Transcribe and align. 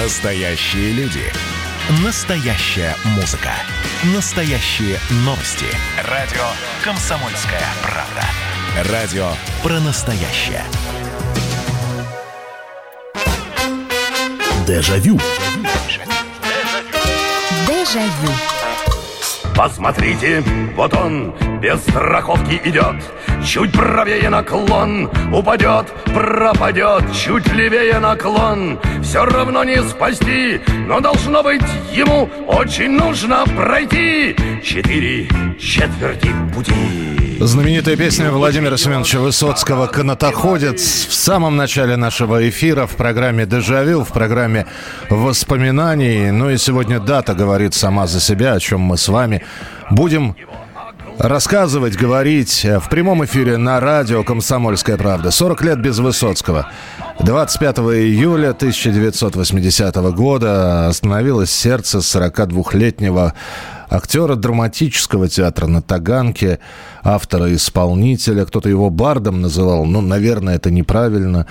Настоящие 0.00 0.92
люди. 0.92 1.24
Настоящая 2.04 2.94
музыка. 3.16 3.50
Настоящие 4.14 4.96
новости. 5.24 5.66
Радио 6.08 6.44
«Комсомольская 6.84 7.64
правда». 7.82 8.92
Радио 8.92 9.26
про 9.60 9.80
настоящее. 9.80 10.62
Дежавю. 14.68 15.18
Дежавю. 17.66 18.32
Посмотрите, 19.56 20.44
вот 20.76 20.94
он 20.94 21.34
без 21.60 21.80
страховки 21.80 22.60
идет 22.64 23.02
Чуть 23.44 23.72
правее 23.72 24.30
наклон 24.30 25.10
упадет, 25.34 25.92
пропадет 26.04 27.12
Чуть 27.12 27.52
левее 27.52 27.98
наклон 27.98 28.78
Все 29.08 29.24
равно 29.24 29.64
не 29.64 29.82
спасти 29.88 30.60
Но 30.86 31.00
должно 31.00 31.42
быть 31.42 31.62
ему 31.90 32.28
очень 32.46 32.90
нужно 32.90 33.42
пройти 33.56 34.36
Четыре 34.62 35.26
четверти 35.58 36.28
пути 36.54 36.74
Знаменитая 37.40 37.96
песня 37.96 38.30
Владимира 38.30 38.76
Семеновича 38.76 39.20
Высоцкого 39.20 39.86
«Канатоходец» 39.86 41.06
в 41.06 41.14
самом 41.14 41.56
начале 41.56 41.96
нашего 41.96 42.46
эфира 42.48 42.86
в 42.86 42.96
программе 42.96 43.46
«Дежавю», 43.46 44.02
в 44.02 44.12
программе 44.12 44.66
«Воспоминаний». 45.08 46.32
Ну 46.32 46.50
и 46.50 46.58
сегодня 46.58 46.98
дата 46.98 47.34
говорит 47.34 47.74
сама 47.74 48.08
за 48.08 48.20
себя, 48.20 48.54
о 48.54 48.60
чем 48.60 48.80
мы 48.80 48.98
с 48.98 49.08
вами 49.08 49.44
будем 49.90 50.34
рассказывать, 51.18 51.96
говорить 51.96 52.64
в 52.64 52.88
прямом 52.88 53.24
эфире 53.24 53.56
на 53.56 53.80
радио 53.80 54.22
«Комсомольская 54.22 54.96
правда». 54.96 55.30
40 55.30 55.62
лет 55.62 55.80
без 55.80 55.98
Высоцкого. 55.98 56.70
25 57.20 57.78
июля 57.78 58.50
1980 58.50 59.96
года 60.14 60.86
остановилось 60.86 61.50
сердце 61.50 61.98
42-летнего 61.98 63.34
актера 63.90 64.36
драматического 64.36 65.28
театра 65.28 65.66
на 65.66 65.82
Таганке, 65.82 66.60
автора-исполнителя. 67.02 68.44
Кто-то 68.44 68.68
его 68.68 68.90
бардом 68.90 69.40
называл, 69.40 69.84
ну, 69.84 70.00
наверное, 70.00 70.56
это 70.56 70.70
неправильно. 70.70 71.46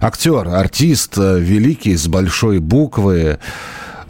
Актер, 0.00 0.48
артист, 0.48 1.16
великий, 1.16 1.96
с 1.96 2.06
большой 2.08 2.58
буквы. 2.58 3.38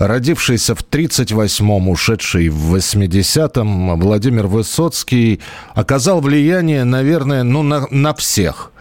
Родившийся 0.00 0.74
в 0.74 0.82
38-м, 0.82 1.90
ушедший 1.90 2.48
в 2.48 2.74
80-м, 2.74 4.00
Владимир 4.00 4.46
Высоцкий 4.46 5.42
оказал 5.74 6.22
влияние, 6.22 6.84
наверное, 6.84 7.42
ну, 7.42 7.62
на, 7.62 7.86
на 7.90 8.14
всех. 8.14 8.72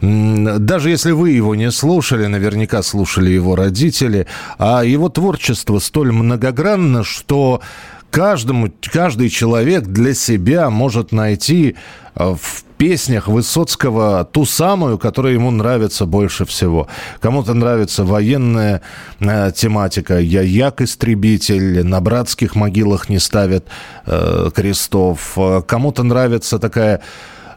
Даже 0.00 0.90
если 0.90 1.10
вы 1.10 1.30
его 1.30 1.56
не 1.56 1.72
слушали, 1.72 2.26
наверняка 2.26 2.84
слушали 2.84 3.30
его 3.30 3.56
родители. 3.56 4.28
А 4.56 4.84
его 4.84 5.08
творчество 5.08 5.80
столь 5.80 6.12
многогранно, 6.12 7.02
что 7.02 7.60
каждому, 8.10 8.70
каждый 8.92 9.28
человек 9.28 9.84
для 9.84 10.14
себя 10.14 10.70
может 10.70 11.12
найти 11.12 11.76
э, 12.14 12.34
в 12.34 12.64
песнях 12.76 13.28
Высоцкого 13.28 14.24
ту 14.24 14.44
самую, 14.44 14.98
которая 14.98 15.32
ему 15.34 15.50
нравится 15.50 16.06
больше 16.06 16.44
всего. 16.44 16.86
Кому-то 17.20 17.54
нравится 17.54 18.04
военная 18.04 18.82
э, 19.20 19.52
тематика, 19.54 20.18
я 20.18 20.42
як 20.42 20.80
истребитель, 20.80 21.84
на 21.84 22.00
братских 22.00 22.54
могилах 22.54 23.08
не 23.08 23.18
ставят 23.18 23.66
э, 24.06 24.50
крестов. 24.54 25.36
Кому-то 25.66 26.02
нравится 26.02 26.58
такая 26.58 26.98
Э, 26.98 27.02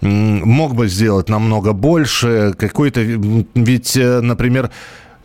мог 0.00 0.74
бы 0.74 0.88
сделать 0.88 1.28
намного 1.28 1.72
больше. 1.72 2.54
Какой-то, 2.58 3.00
ведь, 3.00 3.96
э, 3.96 4.20
например, 4.20 4.70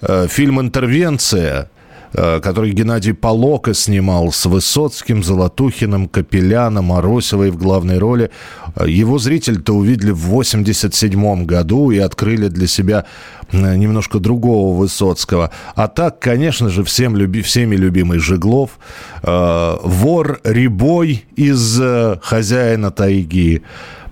э, 0.01 0.27
фильм 0.29 0.61
«Интервенция», 0.61 1.69
который 2.13 2.71
Геннадий 2.71 3.13
Полока 3.13 3.73
снимал 3.73 4.31
с 4.31 4.45
Высоцким, 4.45 5.23
Золотухиным, 5.23 6.07
Капеляном, 6.07 6.91
Аросевой 6.91 7.51
в 7.51 7.57
главной 7.57 7.97
роли. 7.97 8.31
Э, 8.75 8.87
его 8.87 9.19
зритель-то 9.19 9.73
увидели 9.73 10.11
в 10.11 10.19
87 10.19 11.45
году 11.45 11.91
и 11.91 11.97
открыли 11.97 12.47
для 12.47 12.67
себя 12.67 13.05
э, 13.51 13.75
немножко 13.75 14.19
другого 14.19 14.77
Высоцкого. 14.77 15.51
А 15.75 15.87
так, 15.87 16.19
конечно 16.19 16.69
же, 16.69 16.83
всем 16.83 17.15
люби, 17.15 17.41
всеми 17.41 17.75
любимый 17.75 18.19
Жеглов, 18.19 18.79
э, 19.23 19.77
вор 19.83 20.39
Рябой 20.43 21.25
из 21.35 21.79
э, 21.81 22.17
«Хозяина 22.21 22.91
тайги», 22.91 23.63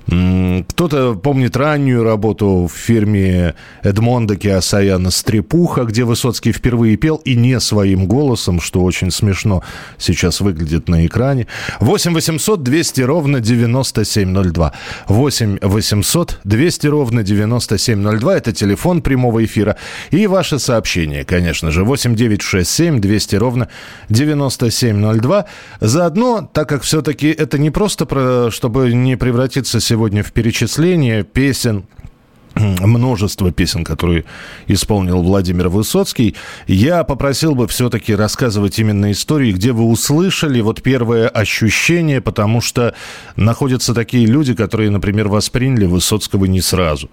кто-то 0.08 1.16
помнит 1.16 1.58
раннюю 1.58 2.04
работу 2.04 2.70
в 2.72 2.78
фирме 2.78 3.56
Эдмонда 3.82 4.36
Киасаяна 4.36 5.10
«Стрепуха», 5.10 5.84
где 5.86 6.04
Высоцкий 6.04 6.52
впервые 6.52 6.96
пел 6.96 7.16
и 7.16 7.36
не 7.36 7.60
своим 7.60 8.06
голосом, 8.06 8.62
что 8.62 8.84
очень 8.84 9.10
смешно 9.10 9.64
сейчас 9.98 10.42
выглядит 10.42 10.90
на 10.90 11.08
экране. 11.08 11.48
8 11.80 12.14
800 12.14 12.62
200 12.62 13.02
ровно 13.02 13.40
9702. 13.40 14.74
8 15.08 15.58
800 15.62 16.40
200 16.44 16.88
ровно 16.88 17.24
9702. 17.24 18.38
Это 18.38 18.52
телефон 18.52 19.02
прямого 19.02 19.44
эфира. 19.44 19.76
И 20.12 20.28
ваше 20.28 20.60
сообщение, 20.60 21.26
конечно 21.26 21.72
же. 21.72 21.84
8 21.84 22.16
967 22.16 23.02
200 23.02 23.36
ровно 23.38 23.70
9702. 24.10 25.46
Заодно, 25.80 26.48
так 26.54 26.70
как 26.70 26.84
все-таки 26.84 27.30
это 27.30 27.58
не 27.58 27.72
просто 27.72 28.06
про, 28.06 28.52
чтобы 28.52 28.94
не 28.94 29.16
превратиться 29.16 29.80
сегодня 29.80 29.95
сегодня 29.96 30.24
в 30.24 30.34
перечисление 30.34 31.24
песен 31.24 31.86
множество 32.56 33.54
песен, 33.54 33.86
которые 33.86 34.26
исполнил 34.68 35.24
Владимир 35.24 35.70
Высоцкий. 35.70 36.36
Я 36.68 37.06
попросил 37.06 37.56
бы 37.56 37.66
все-таки 37.70 38.14
рассказывать 38.14 38.78
именно 38.78 39.10
истории, 39.14 39.54
где 39.54 39.72
вы 39.72 39.86
услышали 39.86 40.60
вот 40.60 40.82
первое 40.82 41.30
ощущение, 41.30 42.20
потому 42.20 42.60
что 42.60 42.94
находятся 43.38 43.94
такие 43.94 44.26
люди, 44.26 44.54
которые, 44.54 44.90
например, 44.90 45.30
восприняли 45.30 45.86
Высоцкого 45.86 46.44
не 46.44 46.60
сразу. 46.60 47.10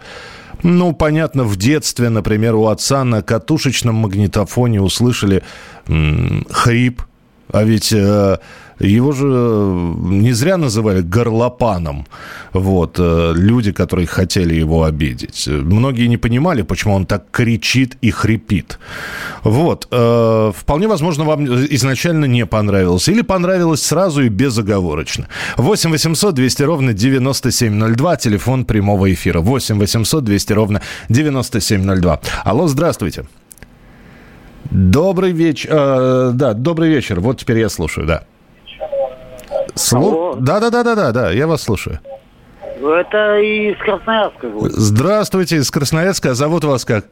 Ну, 0.64 0.92
понятно, 0.92 1.44
в 1.44 1.54
детстве, 1.54 2.08
например, 2.08 2.56
у 2.56 2.66
отца 2.66 3.04
на 3.04 3.22
катушечном 3.22 3.94
магнитофоне 3.94 4.82
услышали 4.82 5.44
м- 5.86 6.44
хрип, 6.50 7.02
а 7.52 7.64
ведь 7.64 7.92
э, 7.92 8.38
его 8.82 9.12
же 9.12 9.26
э, 9.26 9.94
не 9.98 10.32
зря 10.32 10.56
называли 10.56 11.02
горлопаном. 11.02 12.06
Вот, 12.52 12.96
э, 12.98 13.32
люди, 13.36 13.72
которые 13.72 14.06
хотели 14.06 14.54
его 14.54 14.84
обидеть. 14.84 15.46
Многие 15.46 16.08
не 16.08 16.16
понимали, 16.16 16.62
почему 16.62 16.94
он 16.94 17.06
так 17.06 17.24
кричит 17.30 17.96
и 18.00 18.10
хрипит. 18.10 18.78
Вот. 19.44 19.88
Э, 19.90 20.52
вполне 20.54 20.88
возможно, 20.88 21.24
вам 21.24 21.44
изначально 21.44 22.24
не 22.24 22.46
понравилось. 22.46 23.08
Или 23.08 23.22
понравилось 23.22 23.82
сразу 23.82 24.22
и 24.22 24.28
безоговорочно. 24.28 25.28
8 25.56 25.90
800 25.90 26.34
200 26.34 26.62
ровно 26.62 26.92
9702. 26.92 28.16
Телефон 28.16 28.64
прямого 28.64 29.12
эфира. 29.12 29.40
8 29.40 29.78
800 29.78 30.24
200 30.24 30.52
ровно 30.52 30.82
9702. 31.08 32.20
Алло, 32.44 32.68
здравствуйте. 32.68 33.24
Добрый 34.72 35.32
вечер. 35.32 35.68
Э, 35.70 36.30
да, 36.32 36.54
добрый 36.54 36.88
вечер. 36.88 37.20
Вот 37.20 37.38
теперь 37.38 37.58
я 37.58 37.68
слушаю, 37.68 38.06
да. 38.06 38.24
Слу... 39.74 40.34
Да, 40.38 40.60
да, 40.60 40.70
да, 40.70 40.82
да, 40.82 40.94
да, 40.94 41.12
да, 41.12 41.30
я 41.30 41.46
вас 41.46 41.62
слушаю. 41.62 42.00
Это 42.80 43.38
из 43.38 43.76
Красноярска. 43.78 44.48
Здравствуйте, 44.70 45.56
из 45.56 45.70
Красноярска. 45.70 46.30
А 46.30 46.34
зовут 46.34 46.64
вас 46.64 46.86
как? 46.86 47.04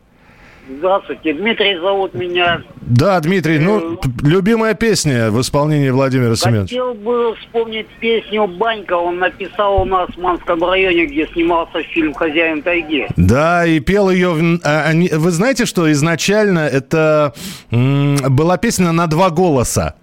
Здравствуйте, 0.78 1.34
Дмитрий 1.34 1.76
зовут 1.78 2.14
меня. 2.14 2.62
Да, 2.80 3.18
Дмитрий, 3.20 3.58
ну, 3.58 3.94
э, 3.94 3.96
любимая 4.22 4.74
песня 4.74 5.30
в 5.30 5.40
исполнении 5.40 5.90
Владимира 5.90 6.36
Семеновича. 6.36 6.76
Хотел 6.76 6.94
бы 6.94 7.34
вспомнить 7.36 7.86
песню 8.00 8.46
«Банька». 8.46 8.94
Он 8.94 9.18
написал 9.18 9.82
у 9.82 9.84
нас 9.84 10.08
в 10.10 10.18
Манском 10.18 10.62
районе, 10.62 11.06
где 11.06 11.26
снимался 11.28 11.82
фильм 11.82 12.14
«Хозяин 12.14 12.62
тайги». 12.62 13.06
Да, 13.16 13.66
и 13.66 13.80
пел 13.80 14.10
ее... 14.10 14.58
А, 14.64 14.92
вы 14.92 15.30
знаете, 15.30 15.66
что 15.66 15.90
изначально 15.92 16.60
это 16.60 17.34
была 17.70 18.56
песня 18.56 18.92
на 18.92 19.06
два 19.06 19.30
голоса. 19.30 19.94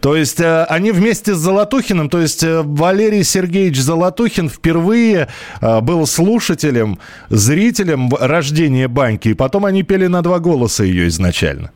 То 0.00 0.14
есть 0.16 0.40
э, 0.40 0.64
они 0.64 0.92
вместе 0.92 1.34
с 1.34 1.38
Золотухиным, 1.38 2.08
то 2.08 2.20
есть 2.20 2.44
э, 2.44 2.62
Валерий 2.62 3.24
Сергеевич 3.24 3.80
Золотухин 3.80 4.48
впервые 4.48 5.28
э, 5.60 5.80
был 5.80 6.06
слушателем, 6.06 6.98
зрителем 7.30 8.08
рождения 8.14 8.86
баньки, 8.86 9.30
и 9.30 9.34
потом 9.34 9.64
они 9.64 9.82
пели 9.82 10.06
на 10.06 10.22
два 10.22 10.38
голоса 10.38 10.84
ее 10.84 11.08
изначально. 11.08 11.72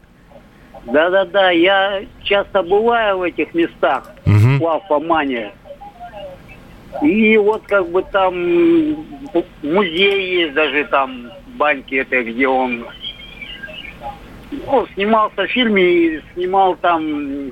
Да-да-да, 0.87 1.51
я 1.51 2.03
часто 2.23 2.63
бываю 2.63 3.19
в 3.19 3.23
этих 3.23 3.55
местах, 3.55 4.11
Мгм. 4.25 4.59
в 4.59 4.63
Лавпомане. 4.63 5.53
И 7.03 7.37
вот 7.39 7.63
как 7.67 7.89
бы 7.91 8.03
там 8.13 8.35
музей 9.63 10.43
есть 10.43 10.55
даже 10.55 10.85
там, 10.91 11.31
баньки 11.57 11.95
это, 11.97 12.23
где 12.23 12.47
он 12.47 12.85
ну, 14.51 14.87
снимался 14.95 15.43
в 15.43 15.51
фильме 15.51 15.83
и 15.83 16.21
снимал 16.35 16.77
там... 16.77 17.51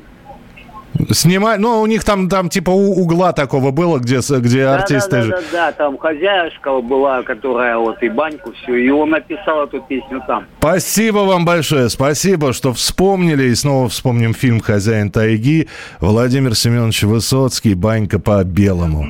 Снимай, 1.11 1.59
ну, 1.59 1.81
у 1.81 1.87
них 1.87 2.05
там, 2.05 2.29
там 2.29 2.49
типа 2.49 2.71
у- 2.71 3.01
угла 3.03 3.33
такого 3.33 3.71
было, 3.71 3.99
где, 3.99 4.21
где 4.21 4.65
артисты... 4.65 5.23
же- 5.23 5.31
Да-да-да, 5.31 5.73
там 5.73 5.99
хозяюшка 5.99 6.81
была, 6.81 7.23
которая 7.23 7.77
вот 7.79 8.03
и 8.03 8.09
баньку 8.09 8.53
всю, 8.53 8.75
и 8.75 8.89
он 8.91 9.11
написал 9.11 9.65
эту 9.65 9.81
песню 9.81 10.23
там. 10.27 10.45
Спасибо 10.59 11.19
вам 11.19 11.45
большое. 11.45 11.89
Спасибо, 11.89 12.53
что 12.53 12.73
вспомнили. 12.73 13.45
И 13.45 13.55
снова 13.55 13.89
вспомним 13.89 14.35
фильм 14.35 14.61
«Хозяин 14.61 15.11
тайги». 15.11 15.69
Владимир 16.01 16.55
Семенович 16.55 17.03
Высоцкий 17.05 17.75
«Банька 17.75 18.19
по-белому». 18.19 19.07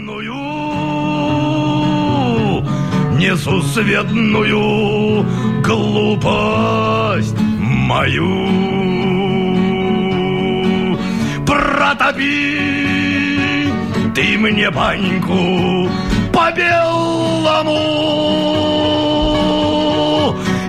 несусветную 3.21 5.27
глупость 5.63 7.37
мою. 7.61 9.00
Протопи 11.81 13.73
ты 14.15 14.37
мне 14.37 14.71
баньку 14.71 15.89
по-белому, 16.31 17.79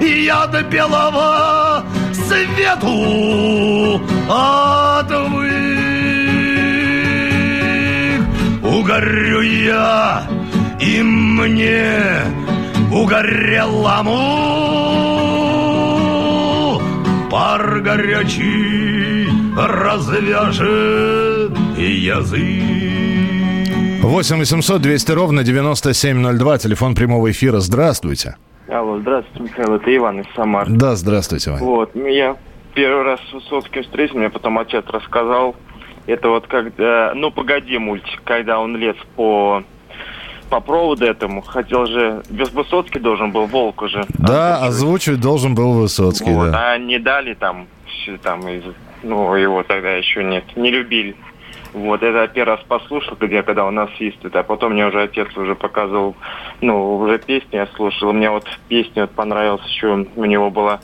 и 0.01 0.23
я 0.23 0.47
до 0.47 0.63
белого 0.63 1.83
свету 2.13 4.01
отвык. 4.29 5.51
Угорю 8.63 9.41
я, 9.41 10.23
и 10.79 11.01
мне 11.01 12.23
угорелому. 12.89 14.21
Пар 17.29 17.81
горячий 17.81 19.20
развяжет 19.55 21.51
язык. 21.77 22.41
8 24.01 24.37
800 24.37 24.81
200 24.81 25.11
ровно 25.11 25.43
9702. 25.43 26.57
Телефон 26.57 26.95
прямого 26.95 27.29
эфира. 27.31 27.59
Здравствуйте. 27.59 28.35
Алло, 28.69 28.99
здравствуйте, 28.99 29.43
Михаил, 29.43 29.75
это 29.75 29.95
Иван 29.95 30.21
из 30.21 30.25
Самары. 30.35 30.71
Да, 30.71 30.95
здравствуйте, 30.95 31.51
Ваня. 31.51 31.63
Вот, 31.63 31.91
я 31.95 32.37
первый 32.73 33.03
раз 33.03 33.19
с 33.29 33.33
Высоцким 33.33 33.83
встретил, 33.83 34.17
мне 34.17 34.29
потом 34.29 34.57
отец 34.59 34.85
рассказал. 34.87 35.55
Это 36.07 36.29
вот 36.29 36.47
когда, 36.47 37.11
ну 37.13 37.31
погоди 37.31 37.77
мультик, 37.77 38.21
когда 38.23 38.59
он 38.59 38.77
лез 38.77 38.95
по 39.15 39.63
по 40.49 40.59
проводу 40.59 41.05
этому, 41.05 41.41
хотел 41.41 41.85
же, 41.85 42.23
без 42.29 42.51
Высоцкий 42.51 42.99
должен 42.99 43.31
был 43.31 43.45
Волк 43.45 43.81
уже. 43.83 44.05
Да, 44.09 44.55
озвучивать. 44.55 44.69
озвучивать 44.69 45.21
должен 45.21 45.55
был 45.55 45.73
Высоцкий, 45.73 46.31
Вот, 46.33 46.51
да. 46.51 46.71
а 46.73 46.77
не 46.77 46.99
дали 46.99 47.33
там, 47.35 47.67
там, 48.23 48.47
из, 48.47 48.63
ну 49.03 49.35
его 49.35 49.63
тогда 49.63 49.91
еще 49.91 50.23
нет, 50.23 50.43
не 50.55 50.71
любили. 50.71 51.15
Вот, 51.73 52.03
это 52.03 52.23
я 52.23 52.27
первый 52.27 52.55
раз 52.55 52.65
послушал, 52.67 53.15
где, 53.19 53.43
когда 53.43 53.63
он 53.63 53.75
насвистывает, 53.75 54.35
а 54.35 54.43
потом 54.43 54.73
мне 54.73 54.85
уже 54.85 55.03
отец 55.03 55.35
уже 55.37 55.55
показывал, 55.55 56.15
ну, 56.59 56.97
уже 56.97 57.17
песни 57.17 57.55
я 57.55 57.67
слушал. 57.75 58.11
Мне 58.11 58.29
вот 58.29 58.45
песня 58.67 59.03
вот 59.03 59.11
понравилась 59.11 59.65
еще, 59.67 60.05
у 60.15 60.25
него 60.25 60.49
была, 60.49 60.81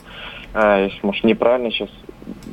если, 0.54 0.98
может, 1.02 1.24
неправильно 1.24 1.70
сейчас, 1.70 1.90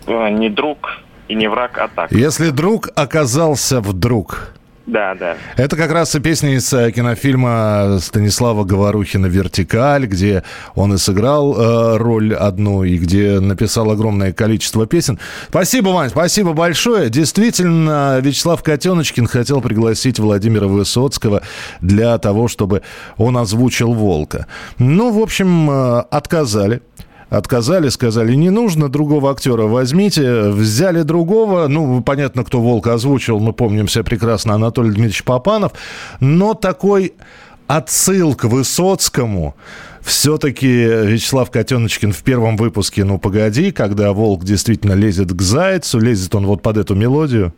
а, 0.07 0.29
не 0.29 0.49
друг 0.49 0.99
и 1.29 1.35
не 1.35 1.47
враг, 1.47 1.77
а 1.77 1.87
так. 1.87 2.11
Если 2.11 2.49
друг 2.49 2.89
оказался 2.95 3.79
вдруг. 3.79 4.53
Да, 4.85 5.15
да. 5.15 5.37
Это 5.57 5.75
как 5.75 5.91
раз 5.91 6.13
и 6.15 6.19
песня 6.19 6.55
из 6.55 6.71
э, 6.71 6.91
кинофильма 6.91 7.97
Станислава 7.99 8.65
Говорухина 8.65 9.25
«Вертикаль», 9.25 10.05
где 10.05 10.43
он 10.75 10.93
и 10.93 10.97
сыграл 10.97 11.55
э, 11.59 11.97
роль 11.97 12.35
одну, 12.35 12.83
и 12.83 12.97
где 12.97 13.39
написал 13.39 13.89
огромное 13.89 14.31
количество 14.31 14.85
песен. 14.85 15.19
Спасибо, 15.49 15.89
Вань, 15.89 16.09
спасибо 16.09 16.53
большое. 16.53 17.09
Действительно, 17.09 18.19
Вячеслав 18.21 18.61
Котеночкин 18.61 19.25
хотел 19.25 19.59
пригласить 19.59 20.19
Владимира 20.19 20.67
Высоцкого 20.67 21.41
для 21.81 22.15
того, 22.19 22.47
чтобы 22.47 22.83
он 23.17 23.37
озвучил 23.37 23.93
«Волка». 23.93 24.45
Ну, 24.77 25.11
в 25.11 25.19
общем, 25.19 25.69
э, 25.69 25.99
отказали. 26.11 26.81
Отказали, 27.29 27.89
сказали, 27.89 28.35
не 28.35 28.49
нужно 28.49 28.87
другого 28.87 29.31
актера, 29.31 29.63
возьмите. 29.63 30.49
Взяли 30.49 31.01
другого, 31.01 31.67
ну, 31.67 32.01
понятно, 32.01 32.43
кто 32.43 32.61
«Волка» 32.61 32.93
озвучил, 32.93 33.39
мы 33.39 33.53
помним 33.53 33.87
все 33.87 34.03
прекрасно, 34.03 34.53
Анатолий 34.53 34.89
Дмитриевич 34.89 35.23
Попанов. 35.23 35.73
Но 36.19 36.53
такой 36.53 37.13
отсыл 37.67 38.35
к 38.35 38.45
Высоцкому 38.45 39.55
все-таки 40.05 40.67
Вячеслав 40.67 41.49
Котеночкин 41.49 42.13
в 42.13 42.21
первом 42.21 42.57
выпуске 42.57 43.03
«Ну, 43.03 43.17
погоди», 43.17 43.71
когда 43.71 44.13
волк 44.13 44.43
действительно 44.43 44.93
лезет 44.93 45.33
к 45.33 45.41
зайцу, 45.41 45.99
лезет 45.99 46.35
он 46.35 46.45
вот 46.45 46.61
под 46.61 46.77
эту 46.77 46.93
мелодию. 46.93 47.53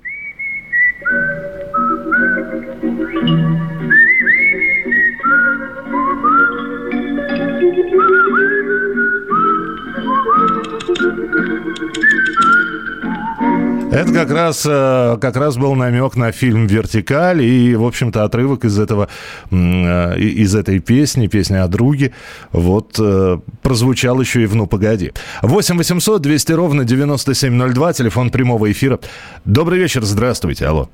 Это 13.98 14.14
как 14.14 14.32
раз, 14.32 14.64
э, 14.70 15.18
как 15.20 15.36
раз 15.38 15.58
был 15.58 15.74
намек 15.74 16.16
на 16.16 16.32
фильм 16.32 16.68
«Вертикаль», 16.68 17.42
и, 17.42 17.76
в 17.76 17.84
общем-то, 17.84 18.24
отрывок 18.24 18.64
из 18.64 18.78
этого, 18.78 19.10
э, 19.50 20.20
из 20.20 20.56
этой 20.56 20.80
песни, 20.80 21.26
песня 21.26 21.64
о 21.64 21.68
друге, 21.68 22.14
вот, 22.52 23.00
э, 23.00 23.40
прозвучал 23.64 24.22
еще 24.22 24.44
и 24.44 24.46
в 24.46 24.56
«Ну, 24.56 24.68
погоди». 24.68 25.14
8 25.42 25.78
800 25.78 26.22
200 26.22 26.52
ровно 26.52 26.84
9702, 26.86 27.94
телефон 27.94 28.30
прямого 28.30 28.72
эфира. 28.72 29.00
Добрый 29.46 29.80
вечер, 29.80 30.04
здравствуйте, 30.04 30.68
алло. 30.68 30.90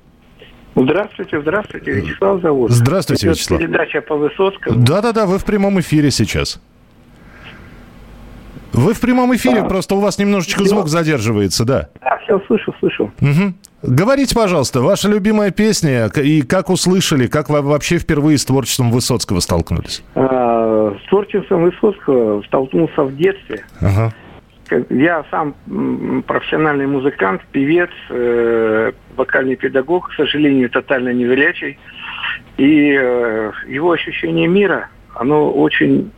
Здравствуйте, 0.75 1.41
здравствуйте, 1.41 1.91
Вячеслав 1.91 2.41
зовут. 2.41 2.71
Здравствуйте, 2.71 3.27
Идет 3.27 3.35
Вячеслав. 3.35 3.59
Передача 3.59 4.01
по 4.01 4.15
Высоцкому. 4.15 4.79
Да-да-да, 4.79 5.25
вы 5.25 5.39
в 5.39 5.45
прямом 5.45 5.79
эфире 5.81 6.09
сейчас. 6.09 6.59
Вы 8.73 8.93
в 8.93 8.99
прямом 8.99 9.35
эфире, 9.35 9.61
Да. 9.61 9.67
просто 9.67 9.95
у 9.95 9.99
вас 9.99 10.17
немножечко 10.17 10.63
звук 10.65 10.87
задерживается, 10.87 11.63
да. 11.65 11.89
Да, 12.01 12.17
все, 12.23 12.39
слышу, 12.47 12.73
слышу. 12.79 13.11
Мгм. 13.19 13.55
Говорите, 13.83 14.33
пожалуйста, 14.33 14.81
ваша 14.81 15.09
любимая 15.09 15.51
песня 15.51 16.07
и 16.15 16.41
как 16.41 16.69
услышали, 16.69 17.27
как 17.27 17.49
вы 17.49 17.61
вообще 17.61 17.97
впервые 17.97 18.37
с 18.37 18.45
творчеством 18.45 18.91
Высоцкого 18.91 19.39
столкнулись? 19.41 20.03
А, 20.15 20.95
С 21.05 21.09
творчеством 21.09 21.63
Высоцкого 21.63 22.41
столкнулся 22.43 23.03
в 23.03 23.15
детстве. 23.15 23.65
Ага. 23.81 24.13
Я 24.89 25.23
сам 25.29 25.53
профессиональный 26.25 26.87
музыкант, 26.87 27.41
певец, 27.51 27.89
э, 28.09 28.91
вокальный 29.15 29.55
педагог, 29.55 30.09
к 30.09 30.13
сожалению, 30.13 30.69
тотально 30.69 31.09
незрячий. 31.13 31.77
И 32.57 32.97
э, 32.99 33.51
его 33.67 33.91
ощущение 33.91 34.47
мира, 34.47 34.87
оно 35.13 35.51
очень, 35.51 36.11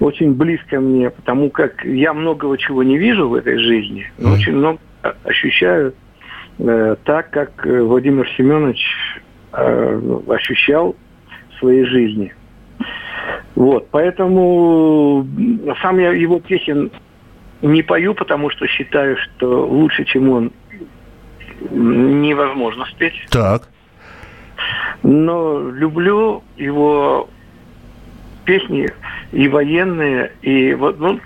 очень 0.00 0.34
близко 0.34 0.80
мне, 0.80 1.10
потому 1.10 1.50
как 1.50 1.84
я 1.84 2.12
многого 2.12 2.58
чего 2.58 2.82
не 2.82 2.98
вижу 2.98 3.28
в 3.28 3.34
этой 3.34 3.58
жизни, 3.58 4.10
но 4.18 4.28
Мгм. 4.30 4.38
очень 4.38 4.52
много 4.56 4.78
ощущаю 5.24 5.94
э, 6.58 6.96
так, 7.04 7.30
как 7.30 7.66
э, 7.66 7.82
Владимир 7.82 8.28
Семенович 8.36 8.84
э, 9.52 10.00
ощущал 10.28 10.96
в 11.50 11.58
своей 11.58 11.84
жизни. 11.84 12.34
Вот, 13.54 13.88
поэтому 13.90 15.26
сам 15.82 15.98
я 15.98 16.12
его 16.12 16.40
песен 16.40 16.90
не 17.60 17.82
пою, 17.82 18.14
потому 18.14 18.50
что 18.50 18.66
считаю, 18.66 19.16
что 19.18 19.66
лучше, 19.66 20.04
чем 20.04 20.30
он, 20.30 20.52
невозможно 21.70 22.86
спеть. 22.86 23.14
Так. 23.30 23.68
Но 25.02 25.70
люблю 25.70 26.42
его 26.56 27.28
песни 28.44 28.88
и 29.32 29.48
военные, 29.48 30.32
и 30.42 30.74
вот 30.74 30.98
ну, 31.00 31.20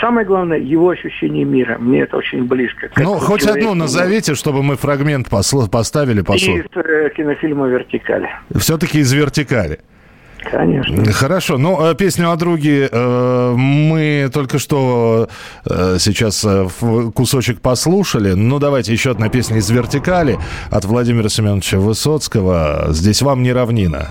самое 0.00 0.26
главное 0.26 0.58
его 0.58 0.90
ощущение 0.90 1.44
мира. 1.44 1.78
Мне 1.78 2.00
это 2.00 2.16
очень 2.16 2.44
близко. 2.44 2.90
Ну, 2.96 3.14
хоть 3.14 3.46
одну 3.46 3.68
ну, 3.68 3.74
назовите, 3.74 4.34
чтобы 4.34 4.62
мы 4.62 4.76
фрагмент 4.76 5.28
посл- 5.28 5.70
поставили, 5.70 6.22
послушали. 6.22 6.60
Из 6.60 6.76
э, 6.76 7.10
кинофильма 7.16 7.68
«Вертикаль». 7.68 8.28
Все-таки 8.56 8.98
из 8.98 9.12
вертикали. 9.12 9.80
Конечно. 10.50 11.04
Хорошо. 11.12 11.58
Ну, 11.58 11.90
э, 11.90 11.94
песню 11.94 12.30
о 12.30 12.36
друге 12.36 12.88
э, 12.90 13.54
мы 13.56 14.30
только 14.32 14.58
что 14.58 15.28
э, 15.66 15.96
сейчас 15.98 16.46
кусочек 17.14 17.60
послушали. 17.60 18.32
Ну, 18.32 18.58
давайте 18.58 18.92
еще 18.92 19.10
одна 19.10 19.28
песня 19.28 19.58
из 19.58 19.70
«Вертикали» 19.70 20.38
от 20.70 20.84
Владимира 20.84 21.28
Семеновича 21.28 21.78
Высоцкого. 21.78 22.86
«Здесь 22.88 23.22
вам 23.22 23.42
не 23.42 23.52
равнина». 23.52 24.10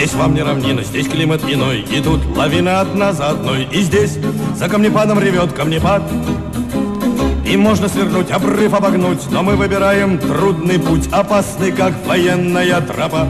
Здесь 0.00 0.14
вам 0.14 0.34
не 0.34 0.40
равнина, 0.40 0.82
здесь 0.82 1.06
климат 1.08 1.42
иной. 1.44 1.80
И 1.80 2.00
тут 2.00 2.24
лавина 2.34 2.80
одна 2.80 3.12
за 3.12 3.28
одной. 3.28 3.68
И 3.70 3.82
здесь 3.82 4.16
за 4.56 4.66
камнепадом 4.66 5.20
ревет 5.20 5.52
камнепад. 5.52 6.02
И 7.46 7.54
можно 7.58 7.86
свернуть, 7.86 8.30
обрыв 8.30 8.72
обогнуть, 8.72 9.30
но 9.30 9.42
мы 9.42 9.56
выбираем 9.56 10.18
трудный 10.18 10.78
путь, 10.78 11.06
опасный, 11.12 11.70
как 11.70 11.92
военная 12.06 12.80
тропа. 12.80 13.28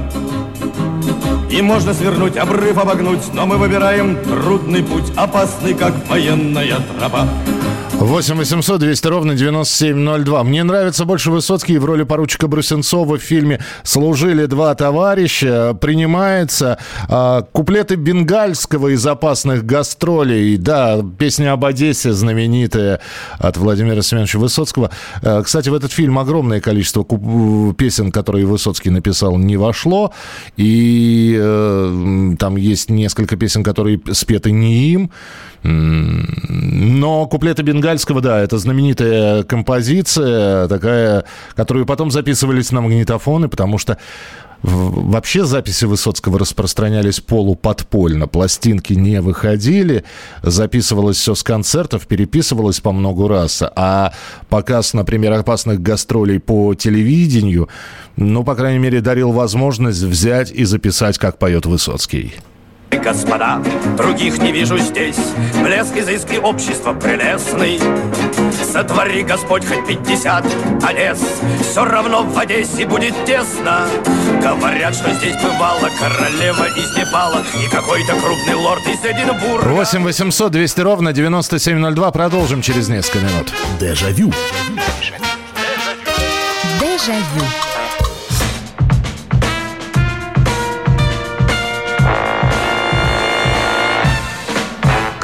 И 1.51 1.61
можно 1.61 1.93
свернуть, 1.93 2.37
обрыв 2.37 2.79
обогнуть, 2.79 3.35
но 3.35 3.47
мы 3.47 3.57
выбираем 3.57 4.17
трудный 4.23 4.85
путь, 4.85 5.11
опасный, 5.17 5.75
как 5.75 5.93
военная 6.09 6.77
тропа. 6.97 7.27
8 8.01 8.35
800 8.35 8.81
200 8.81 9.07
ровно 9.09 9.35
9702. 9.35 10.45
Мне 10.45 10.65
нравится 10.65 11.05
больше 11.05 11.31
Высоцкий 11.31 11.77
в 11.77 11.85
роли 11.85 12.05
поручика 12.05 12.49
Брусенцова 12.49 13.19
в 13.19 13.23
фильме 13.23 13.61
«Служили 13.83 14.47
два 14.47 14.75
товарища». 14.75 15.77
Принимается 15.79 16.79
а, 17.09 17.43
куплеты 17.43 17.97
Бенгальского 17.97 18.95
из 18.95 19.07
«Опасных 19.07 19.67
гастролей». 19.67 20.57
Да, 20.57 21.03
песня 21.19 21.53
об 21.53 21.67
Одессе 21.67 22.13
знаменитая 22.13 23.01
от 23.39 23.59
Владимира 23.59 24.01
Семеновича 24.01 24.39
Высоцкого. 24.39 24.91
А, 25.23 25.43
кстати, 25.43 25.69
в 25.69 25.75
этот 25.75 25.93
фильм 25.93 26.19
огромное 26.19 26.63
количество 26.63 27.05
песен, 27.75 28.13
которые 28.13 28.47
Высоцкий 28.47 28.89
написал, 28.89 29.37
не 29.37 29.59
вошло. 29.59 30.15
И 30.57 31.37
э, 31.39 32.35
там 32.39 32.57
есть 32.57 32.89
несколько 32.89 33.37
песен, 33.37 33.63
которые 33.63 34.01
спеты 34.13 34.53
не 34.53 34.89
им. 34.89 35.11
Но 35.63 37.27
куплеты 37.27 37.63
Бенгальского, 37.63 38.21
да, 38.21 38.41
это 38.41 38.59
знаменитая 38.59 39.43
композиция, 39.43 40.69
такая, 40.69 41.25
которую 41.55 41.87
потом 41.87 42.11
записывались 42.11 42.73
на 42.73 42.81
магнитофоны, 42.81 43.49
потому 43.49 43.79
что 43.79 43.99
Вообще 44.63 45.47
записи 45.47 45.87
Высоцкого 45.87 46.39
распространялись 46.39 47.21
полуподпольно, 47.21 48.29
пластинки 48.29 48.93
не 48.93 49.23
выходили, 49.23 50.05
записывалось 50.43 51.17
все 51.17 51.35
с 51.35 51.43
концертов, 51.43 52.07
переписывалось 52.07 52.81
по 52.81 52.93
много 52.93 53.27
раз, 53.27 53.63
а 53.75 54.13
показ, 54.51 54.93
например, 54.93 55.33
опасных 55.33 55.81
гастролей 55.81 56.41
по 56.41 56.75
телевидению, 56.75 57.71
ну, 58.17 58.45
по 58.45 58.55
крайней 58.55 58.81
мере, 58.81 59.01
дарил 59.01 59.33
возможность 59.33 60.03
взять 60.03 60.51
и 60.51 60.65
записать, 60.65 61.17
как 61.17 61.39
поет 61.39 61.65
Высоцкий. 61.65 62.35
Господа, 62.99 63.63
других 63.97 64.39
не 64.39 64.53
вижу 64.53 64.79
здесь. 64.79 65.17
Блеск 65.63 65.97
изыски 65.97 66.37
общества 66.37 66.93
прелестный. 66.93 67.81
Сотвори, 68.73 69.23
Господь, 69.23 69.65
хоть 69.67 69.87
пятьдесят 69.87 70.45
Одесс 70.83 71.21
Все 71.61 71.85
равно 71.85 72.23
в 72.23 72.39
Одессе 72.39 72.87
будет 72.87 73.15
тесно. 73.25 73.87
Говорят, 74.43 74.95
что 74.95 75.13
здесь 75.15 75.35
бывала 75.43 75.89
королева 75.99 76.67
из 76.67 76.97
Непала 76.97 77.43
И 77.63 77.69
какой-то 77.71 78.15
крупный 78.15 78.55
лорд 78.55 78.87
из 78.87 79.05
Эдинбурга. 79.05 79.69
8 79.69 80.03
800 80.03 80.53
200 80.53 80.81
ровно 80.81 81.13
9702 81.13 82.11
Продолжим 82.11 82.63
через 82.63 82.89
несколько 82.89 83.19
минут. 83.19 83.53
Дежавю. 83.81 84.33
Дежавю 86.81 87.70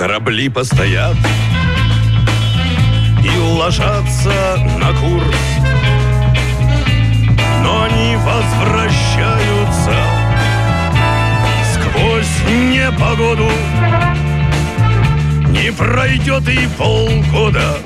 Корабли 0.07 0.49
постоят 0.49 1.17
и 3.25 3.39
ложатся 3.41 4.57
на 4.79 4.93
курс, 5.01 5.37
но 7.65 7.83
они 7.83 8.15
возвращаются 8.15 9.97
сквозь 11.75 12.39
непогоду. 12.47 13.51
Не 15.51 15.73
пройдет 15.73 16.49
и 16.51 16.69
полгода, 16.79 17.79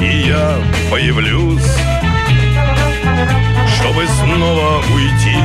и 0.00 0.28
я 0.28 0.56
появлюсь, 0.90 1.76
чтобы 3.78 4.06
снова 4.06 4.82
уйти, 4.94 5.36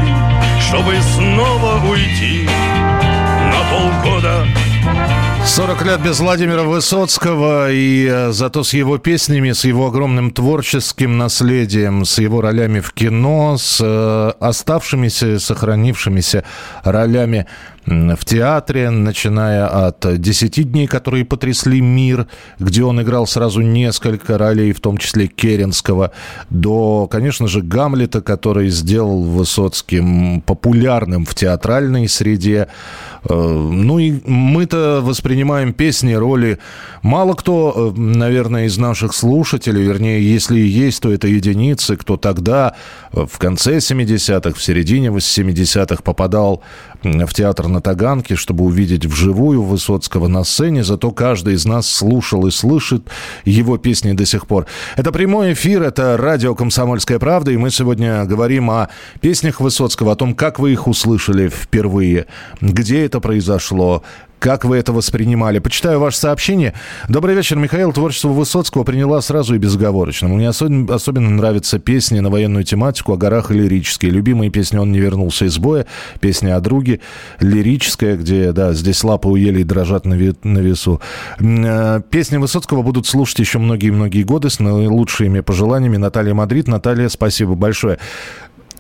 чтобы 0.61 0.95
снова 1.01 1.85
уйти 1.91 2.47
полгода. 3.71 4.45
40 5.45 5.85
лет 5.85 6.01
без 6.01 6.19
Владимира 6.19 6.63
Высоцкого, 6.63 7.71
и 7.71 8.07
э, 8.07 8.31
зато 8.31 8.63
с 8.63 8.73
его 8.73 8.97
песнями, 8.97 9.51
с 9.51 9.65
его 9.65 9.87
огромным 9.87 10.31
творческим 10.31 11.17
наследием, 11.17 12.05
с 12.05 12.19
его 12.19 12.41
ролями 12.41 12.79
в 12.79 12.91
кино, 12.93 13.57
с 13.57 13.81
э, 13.81 14.33
оставшимися, 14.39 15.39
сохранившимися 15.39 16.43
ролями 16.83 17.45
в 17.85 18.25
театре, 18.25 18.89
начиная 18.89 19.87
от 19.87 20.21
«Десяти 20.21 20.63
дней», 20.63 20.87
которые 20.87 21.25
потрясли 21.25 21.81
мир», 21.81 22.27
где 22.59 22.83
он 22.83 23.01
играл 23.01 23.25
сразу 23.25 23.61
несколько 23.61 24.37
ролей, 24.37 24.71
в 24.71 24.79
том 24.79 24.97
числе 24.97 25.27
Керенского, 25.27 26.11
до, 26.49 27.07
конечно 27.07 27.47
же, 27.47 27.61
«Гамлета», 27.61 28.21
который 28.21 28.69
сделал 28.69 29.23
Высоцким 29.23 30.41
популярным 30.41 31.25
в 31.25 31.33
театральной 31.33 32.07
среде. 32.07 32.67
Э, 33.27 33.33
ну 33.33 33.99
и 33.99 34.21
мы-то 34.25 35.01
воспринимаем 35.03 35.73
песни, 35.73 36.13
роли. 36.13 36.59
Мало 37.01 37.33
кто, 37.33 37.93
э, 37.95 37.99
наверное, 37.99 38.65
из 38.65 38.77
наших 38.77 39.13
слушателей, 39.13 39.83
вернее, 39.83 40.21
если 40.21 40.59
и 40.59 40.67
есть, 40.67 41.01
то 41.01 41.11
это 41.11 41.27
единицы, 41.27 41.97
кто 41.97 42.17
тогда, 42.17 42.75
э, 43.13 43.25
в 43.25 43.37
конце 43.39 43.79
70-х, 43.79 44.57
в 44.57 44.63
середине 44.63 45.09
70-х 45.09 46.03
попадал 46.03 46.61
в 47.03 47.33
театр 47.33 47.67
на 47.67 47.81
Таганке, 47.81 48.35
чтобы 48.35 48.63
увидеть 48.63 49.05
вживую 49.05 49.63
Высоцкого 49.63 50.27
на 50.27 50.43
сцене. 50.43 50.83
Зато 50.83 51.11
каждый 51.11 51.55
из 51.55 51.65
нас 51.65 51.89
слушал 51.89 52.47
и 52.47 52.51
слышит 52.51 53.07
его 53.45 53.77
песни 53.77 54.13
до 54.13 54.25
сих 54.25 54.47
пор. 54.47 54.67
Это 54.95 55.11
прямой 55.11 55.53
эфир, 55.53 55.83
это 55.83 56.17
радио 56.17 56.55
«Комсомольская 56.55 57.19
правда», 57.19 57.51
и 57.51 57.57
мы 57.57 57.71
сегодня 57.71 58.25
говорим 58.25 58.69
о 58.69 58.89
песнях 59.19 59.59
Высоцкого, 59.59 60.13
о 60.13 60.15
том, 60.15 60.35
как 60.35 60.59
вы 60.59 60.71
их 60.71 60.87
услышали 60.87 61.49
впервые, 61.49 62.27
где 62.61 63.05
это 63.05 63.19
произошло, 63.19 64.03
как 64.41 64.65
вы 64.65 64.77
это 64.77 64.91
воспринимали? 64.91 65.59
Почитаю 65.59 65.99
ваше 65.99 66.17
сообщение. 66.17 66.73
Добрый 67.07 67.35
вечер, 67.35 67.57
Михаил. 67.57 67.93
Творчество 67.93 68.29
Высоцкого 68.29 68.83
приняла 68.83 69.21
сразу 69.21 69.53
и 69.53 69.59
безоговорочно. 69.59 70.27
Мне 70.29 70.49
особенно, 70.49 70.95
особенно 70.95 71.29
нравятся 71.29 71.77
песни 71.77 72.19
на 72.21 72.31
военную 72.31 72.63
тематику, 72.63 73.13
о 73.13 73.17
горах 73.17 73.51
и 73.51 73.53
лирические. 73.53 74.11
Любимые 74.11 74.49
песни 74.49 74.79
«Он 74.79 74.91
не 74.91 74.97
вернулся 74.97 75.45
из 75.45 75.59
боя», 75.59 75.85
песня 76.21 76.55
о 76.55 76.59
друге, 76.59 77.01
лирическая, 77.39 78.17
где, 78.17 78.51
да, 78.51 78.73
здесь 78.73 79.03
лапы 79.03 79.29
у 79.29 79.35
ели 79.35 79.61
дрожат 79.61 80.07
на, 80.07 80.15
ви- 80.15 80.33
на 80.41 80.57
весу. 80.57 80.99
Э, 81.39 82.01
песни 82.09 82.37
Высоцкого 82.37 82.81
будут 82.81 83.05
слушать 83.05 83.37
еще 83.37 83.59
многие-многие 83.59 84.23
годы 84.23 84.49
с 84.49 84.59
наилучшими 84.59 85.41
пожеланиями. 85.41 85.97
Наталья 85.97 86.33
Мадрид. 86.33 86.67
Наталья, 86.67 87.09
спасибо 87.09 87.53
большое. 87.53 87.99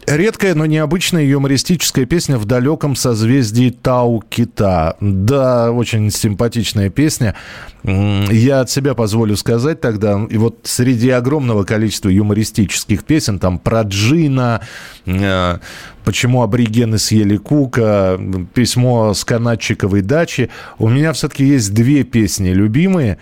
Редкая, 0.07 0.55
но 0.55 0.65
необычная 0.65 1.23
юмористическая 1.23 2.05
песня 2.05 2.37
в 2.37 2.45
далеком 2.45 2.95
созвездии 2.95 3.69
Тау 3.69 4.17
Кита. 4.17 4.97
Да, 4.99 5.71
очень 5.71 6.09
симпатичная 6.09 6.89
песня. 6.89 7.35
Я 7.83 8.61
от 8.61 8.69
себя 8.69 8.95
позволю 8.95 9.37
сказать 9.37 9.79
тогда, 9.79 10.19
и 10.29 10.37
вот 10.37 10.59
среди 10.63 11.09
огромного 11.11 11.63
количества 11.63 12.09
юмористических 12.09 13.03
песен, 13.03 13.37
там 13.37 13.59
про 13.59 13.83
Джина, 13.83 14.61
э, 15.05 15.57
почему 16.03 16.41
аборигены 16.41 16.97
съели 16.97 17.37
Кука, 17.37 18.19
письмо 18.53 19.13
с 19.13 19.23
канатчиковой 19.23 20.01
дачи, 20.01 20.49
у 20.79 20.89
меня 20.89 21.13
все-таки 21.13 21.45
есть 21.45 21.73
две 21.73 22.03
песни 22.03 22.49
любимые. 22.49 23.19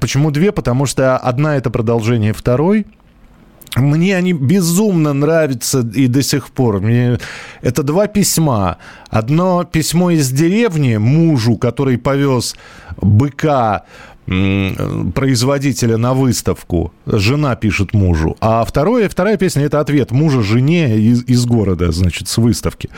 Почему 0.00 0.30
две? 0.30 0.52
Потому 0.52 0.84
что 0.84 1.16
одна 1.16 1.56
это 1.56 1.70
продолжение 1.70 2.34
второй– 2.34 2.86
мне 3.76 4.16
они 4.16 4.32
безумно 4.32 5.12
нравятся 5.12 5.80
и 5.80 6.06
до 6.06 6.22
сих 6.22 6.50
пор. 6.50 6.80
Мне... 6.80 7.18
Это 7.60 7.82
два 7.82 8.06
письма. 8.06 8.78
Одно 9.10 9.64
письмо 9.64 10.10
из 10.10 10.30
деревни 10.30 10.96
мужу, 10.96 11.56
который 11.56 11.98
повез 11.98 12.54
быка 13.00 13.84
производителя 14.26 15.98
на 15.98 16.14
выставку. 16.14 16.92
Жена 17.06 17.56
пишет 17.56 17.92
мужу. 17.92 18.36
А 18.40 18.64
второе, 18.64 19.08
вторая 19.08 19.36
песня– 19.36 19.64
это 19.64 19.80
ответ 19.80 20.12
мужа 20.12 20.42
жене 20.42 20.96
из, 20.98 21.24
из 21.24 21.44
города, 21.44 21.92
значит, 21.92 22.28
с 22.28 22.38
выставки. 22.38 22.88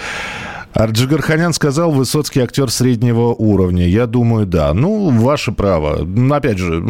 Арджигарханян 0.76 1.54
сказал, 1.54 1.90
Высоцкий 1.90 2.40
актер 2.40 2.70
среднего 2.70 3.28
уровня. 3.28 3.86
Я 3.86 4.06
думаю, 4.06 4.46
да. 4.46 4.74
Ну, 4.74 5.08
ваше 5.08 5.52
право. 5.52 6.06
Опять 6.30 6.58
же, 6.58 6.84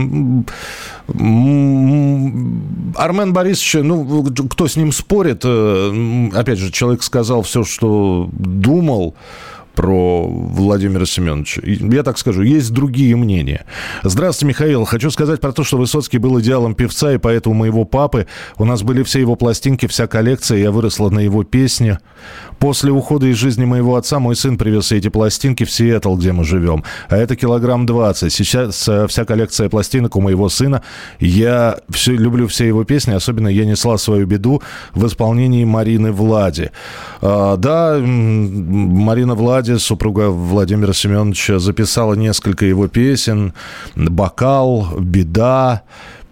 Армен 2.97 3.33
Борисович, 3.33 3.85
ну, 3.85 4.25
кто 4.50 4.66
с 4.66 4.76
ним 4.76 4.90
спорит, 4.90 5.43
э, 5.45 6.28
опять 6.35 6.59
же, 6.59 6.73
человек 6.73 7.05
сказал 7.05 7.43
все, 7.43 7.62
что 7.62 8.28
думал 8.33 9.14
про 9.76 10.26
Владимира 10.26 11.06
Семеновича. 11.06 11.61
Я 11.64 12.02
так 12.02 12.18
скажу, 12.18 12.42
есть 12.42 12.73
другие 12.73 13.14
мнения. 13.14 13.66
Здравствуйте, 14.02 14.49
Михаил. 14.49 14.85
Хочу 14.85 15.11
сказать 15.11 15.40
про 15.40 15.52
то, 15.52 15.62
что 15.62 15.76
Высоцкий 15.76 16.18
был 16.18 16.40
идеалом 16.40 16.75
певца, 16.75 17.12
и 17.12 17.18
поэтому 17.18 17.54
моего 17.54 17.85
папы. 17.85 18.26
У 18.56 18.64
нас 18.64 18.83
были 18.83 19.02
все 19.02 19.21
его 19.21 19.37
пластинки, 19.37 19.87
вся 19.87 20.06
коллекция. 20.06 20.59
Я 20.59 20.73
выросла 20.73 21.11
на 21.11 21.21
его 21.21 21.45
песне. 21.45 22.00
После 22.59 22.90
ухода 22.90 23.26
из 23.26 23.37
жизни 23.37 23.66
моего 23.66 23.97
отца 23.97 24.18
мой 24.18 24.35
сын 24.35 24.56
привез 24.56 24.90
эти 24.90 25.09
пластинки 25.09 25.64
в 25.64 25.71
Сиэтл, 25.71 26.16
где 26.16 26.33
мы 26.33 26.45
живем. 26.45 26.85
А 27.09 27.16
это 27.16 27.37
килограмм 27.37 27.85
20. 27.85 28.33
Сейчас 28.33 28.88
э, 28.88 29.06
вся 29.09 29.25
коллекция 29.26 29.68
пластинок 29.68 30.16
у 30.16 30.23
моего 30.23 30.49
сына. 30.49 30.83
Я 31.21 31.78
все, 31.90 32.12
люблю 32.12 32.47
все 32.49 32.66
его 32.66 32.85
песни, 32.85 33.12
особенно 33.12 33.49
«Я 33.49 33.66
несла 33.66 33.99
свою 33.99 34.26
беду» 34.26 34.62
в 34.95 35.06
исполнении 35.06 35.64
Марины 35.64 36.12
Влади. 36.12 36.71
А, 37.21 37.56
да, 37.56 37.99
Марина 37.99 39.35
Влади, 39.35 39.66
супруга 39.79 40.31
Владимира 40.31 40.93
Семеновича, 40.93 41.59
записала 41.59 42.15
несколько 42.15 42.65
его 42.65 42.89
песен. 42.89 43.53
«Бокал», 43.95 44.89
«Беда». 44.99 45.83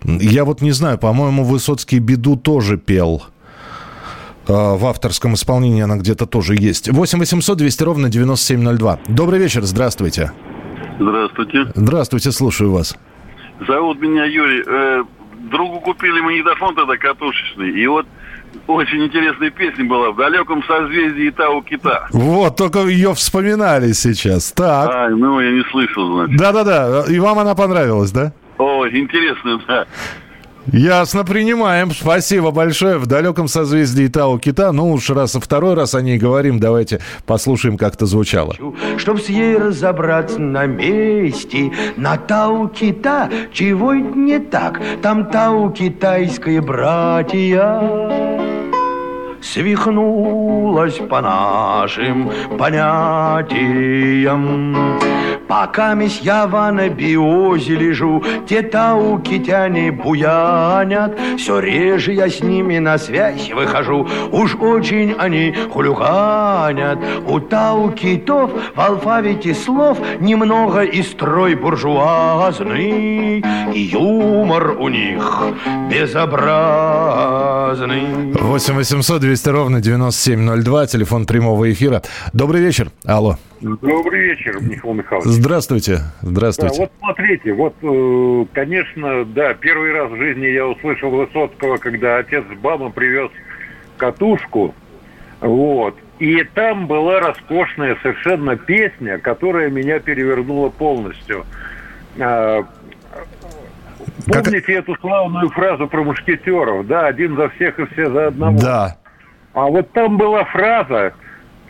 Я 0.04 0.44
вот 0.44 0.60
не 0.60 0.72
знаю, 0.72 0.98
по-моему, 0.98 1.44
Высоцкий 1.44 1.98
«Беду» 1.98 2.36
тоже 2.36 2.76
пел– 2.76 3.24
а, 4.48 4.76
в 4.76 4.84
авторском 4.86 5.34
исполнении 5.34 5.82
она 5.82 5.96
где-то 5.96 6.26
тоже 6.26 6.54
есть. 6.54 6.88
8 6.88 7.18
800 7.18 7.58
200 7.58 7.82
ровно 7.82 8.08
9702. 8.08 9.00
Добрый 9.08 9.38
вечер, 9.38 9.62
здравствуйте. 9.62 10.32
Здравствуйте. 10.98 11.66
Здравствуйте, 11.74 12.32
слушаю 12.32 12.70
вас. 12.72 12.96
Зовут 13.66 14.00
меня 14.00 14.24
Юрий. 14.24 14.62
Э, 14.66 15.04
другу 15.50 15.80
купили 15.80 16.20
магнитофон 16.20 16.74
тогда 16.74 16.96
катушечный. 16.96 17.70
И 17.70 17.86
вот 17.86 18.06
очень 18.66 19.04
интересная 19.04 19.50
песня 19.50 19.84
была 19.84 20.10
в 20.10 20.16
далеком 20.16 20.62
созвездии 20.64 21.30
Тау 21.30 21.62
Кита. 21.62 22.08
Вот, 22.12 22.56
только 22.56 22.80
ее 22.80 23.14
вспоминали 23.14 23.92
сейчас. 23.92 24.52
Так. 24.52 24.90
А, 24.92 25.08
ну, 25.08 25.40
я 25.40 25.50
не 25.50 25.62
слышал, 25.70 26.16
значит. 26.16 26.36
Да-да-да. 26.36 27.04
И 27.08 27.18
вам 27.18 27.38
она 27.38 27.54
понравилась, 27.54 28.10
да? 28.10 28.32
О, 28.58 28.86
интересно, 28.86 29.60
да. 29.66 29.86
Ясно, 30.72 31.24
принимаем. 31.24 31.90
Спасибо 31.90 32.50
большое. 32.50 32.96
В 32.96 33.06
далеком 33.06 33.48
созвездии 33.48 34.08
Тау 34.08 34.38
Кита. 34.38 34.72
Ну 34.72 34.92
уж 34.92 35.10
раз, 35.10 35.34
второй 35.34 35.74
раз 35.74 35.94
о 35.94 36.00
ней 36.00 36.16
говорим, 36.16 36.58
давайте 36.58 37.00
послушаем, 37.26 37.76
как 37.76 37.94
это 37.96 38.06
звучало. 38.06 38.56
Чтоб 38.96 39.20
с 39.20 39.28
ей 39.28 39.58
разобраться 39.58 40.40
на 40.40 40.66
месте, 40.66 41.70
на 41.96 42.16
Тау 42.16 42.68
Кита, 42.68 43.30
чего 43.52 43.94
не 43.94 44.38
так, 44.38 44.80
там 45.02 45.30
Тау 45.30 45.70
китайское 45.70 46.62
братья 46.62 48.33
свихнулась 49.44 50.98
по 51.08 51.20
нашим 51.20 52.30
понятиям. 52.58 53.44
Пока 55.54 55.94
мись 55.94 56.18
я 56.20 56.48
в 56.48 56.56
анабиозе 56.56 57.76
лежу, 57.76 58.24
те 58.48 58.60
таукитяне 58.62 59.92
буянят, 59.92 61.16
все 61.38 61.60
реже 61.60 62.12
я 62.12 62.28
с 62.28 62.40
ними 62.42 62.78
на 62.80 62.98
связь 62.98 63.52
выхожу, 63.52 64.08
уж 64.32 64.56
очень 64.56 65.14
они 65.16 65.54
хулиганят. 65.70 66.98
У 67.28 67.38
таукитов 67.38 68.50
в 68.74 68.80
алфавите 68.80 69.54
слов 69.54 69.96
немного 70.18 70.80
и 70.80 71.02
строй 71.02 71.54
буржуазный, 71.54 73.38
и 73.72 73.78
юмор 73.78 74.76
у 74.76 74.88
них 74.88 75.40
безобразный. 75.88 76.72
8 78.32 78.74
800 78.74 79.20
200 79.20 79.48
ровно 79.50 79.80
9702, 79.80 80.86
телефон 80.88 81.26
прямого 81.26 81.70
эфира. 81.70 82.02
Добрый 82.32 82.60
вечер. 82.60 82.90
Алло. 83.04 83.36
Добрый 83.64 84.20
вечер, 84.20 84.60
Михаил 84.60 84.92
Михайлович. 84.94 85.26
Здравствуйте. 85.44 85.98
Здравствуйте. 86.22 86.74
Да, 86.74 86.82
вот 86.84 86.92
смотрите, 87.00 87.52
вот, 87.52 87.74
э, 87.82 88.46
конечно, 88.54 89.26
да, 89.26 89.52
первый 89.52 89.92
раз 89.92 90.10
в 90.10 90.16
жизни 90.16 90.46
я 90.46 90.66
услышал 90.66 91.10
Высоцкого, 91.10 91.76
когда 91.76 92.16
отец 92.16 92.44
Бама 92.62 92.88
привез 92.88 93.30
катушку, 93.98 94.74
вот, 95.42 95.98
и 96.18 96.42
там 96.54 96.86
была 96.86 97.20
роскошная 97.20 97.98
совершенно 98.00 98.56
песня, 98.56 99.18
которая 99.18 99.68
меня 99.68 100.00
перевернула 100.00 100.70
полностью. 100.70 101.44
А, 102.18 102.62
помните 104.24 104.60
как... 104.60 104.76
эту 104.76 104.96
славную 104.98 105.50
фразу 105.50 105.88
про 105.88 106.04
мушкетеров, 106.04 106.86
да, 106.86 107.06
один 107.06 107.36
за 107.36 107.50
всех 107.50 107.78
и 107.78 107.84
все 107.92 108.10
за 108.10 108.28
одного? 108.28 108.58
Да. 108.58 108.96
А 109.52 109.66
вот 109.66 109.92
там 109.92 110.16
была 110.16 110.44
фраза, 110.44 111.12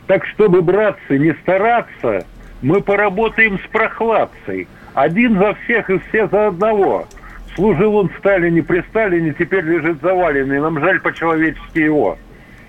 так 0.07 0.25
чтобы, 0.27 0.63
братцы, 0.63 1.19
не 1.19 1.33
стараться, 1.43 2.25
мы 2.65 2.81
поработаем 2.81 3.59
с 3.59 3.69
прохладцей. 3.69 4.67
Один 4.95 5.39
за 5.39 5.55
всех 5.55 5.91
и 5.91 5.99
все 5.99 6.27
за 6.29 6.49
одного. 6.49 7.07
Служил 7.55 7.97
он 7.97 8.11
Сталине 8.19 8.63
при 8.63 8.81
Сталине, 8.89 9.35
теперь 9.39 9.65
лежит 9.65 10.01
заваленный. 10.01 10.61
Нам 10.61 10.81
жаль 10.81 10.99
по-человечески 11.01 11.79
его. 11.79 12.19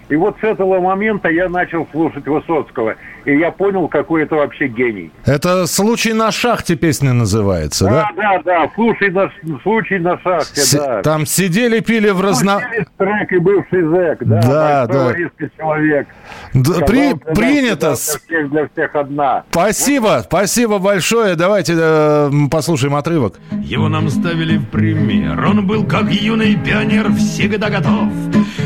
И 0.09 0.15
вот 0.15 0.35
с 0.39 0.43
этого 0.43 0.79
момента 0.79 1.29
я 1.29 1.49
начал 1.49 1.87
слушать 1.91 2.27
Высоцкого. 2.27 2.95
И 3.25 3.35
я 3.37 3.51
понял, 3.51 3.87
какой 3.87 4.23
это 4.23 4.35
вообще 4.35 4.67
гений. 4.67 5.11
Это 5.25 5.65
«Случай 5.65 6.13
на 6.13 6.31
шахте» 6.31 6.75
песня 6.75 7.11
называется, 7.11 7.85
да? 7.85 8.09
Да, 8.15 8.21
да, 8.21 8.41
да. 8.43 8.71
«Случай 8.75 9.09
на, 9.09 9.31
случай 9.63 9.97
на 9.97 10.19
шахте», 10.19 10.61
С- 10.61 10.73
да. 10.73 11.01
Там 11.01 11.25
сидели, 11.25 11.79
пили 11.79 12.09
в 12.11 12.21
разно... 12.21 12.61
трек 12.97 13.31
и 13.31 13.37
бывший 13.39 13.81
зэк, 13.81 14.17
да. 14.21 14.41
Да, 14.41 14.87
да. 14.87 15.15
человек. 15.57 16.07
Да, 16.53 16.85
при, 16.85 17.13
принято. 17.33 17.87
Для 17.87 17.95
всех, 17.95 18.49
для 18.51 18.69
всех 18.69 18.95
одна. 18.95 19.43
Спасибо, 19.49 20.03
вот. 20.17 20.25
спасибо 20.25 20.77
большое. 20.77 21.35
Давайте 21.35 21.73
э, 21.75 22.31
послушаем 22.51 22.95
отрывок. 22.95 23.39
Его 23.63 23.89
нам 23.89 24.09
ставили 24.09 24.57
в 24.57 24.67
пример. 24.67 25.43
Он 25.45 25.65
был 25.65 25.83
как 25.85 26.11
юный 26.11 26.55
пионер, 26.55 27.11
всегда 27.13 27.69
готов. 27.69 28.09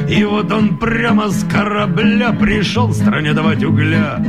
И 0.10 0.24
вот 0.24 0.52
он 0.52 0.78
прямо 0.78 1.29
с 1.32 1.44
корабля 1.44 2.32
пришел 2.32 2.92
стране 2.94 3.34
давать 3.34 3.64
угля. 3.64 4.20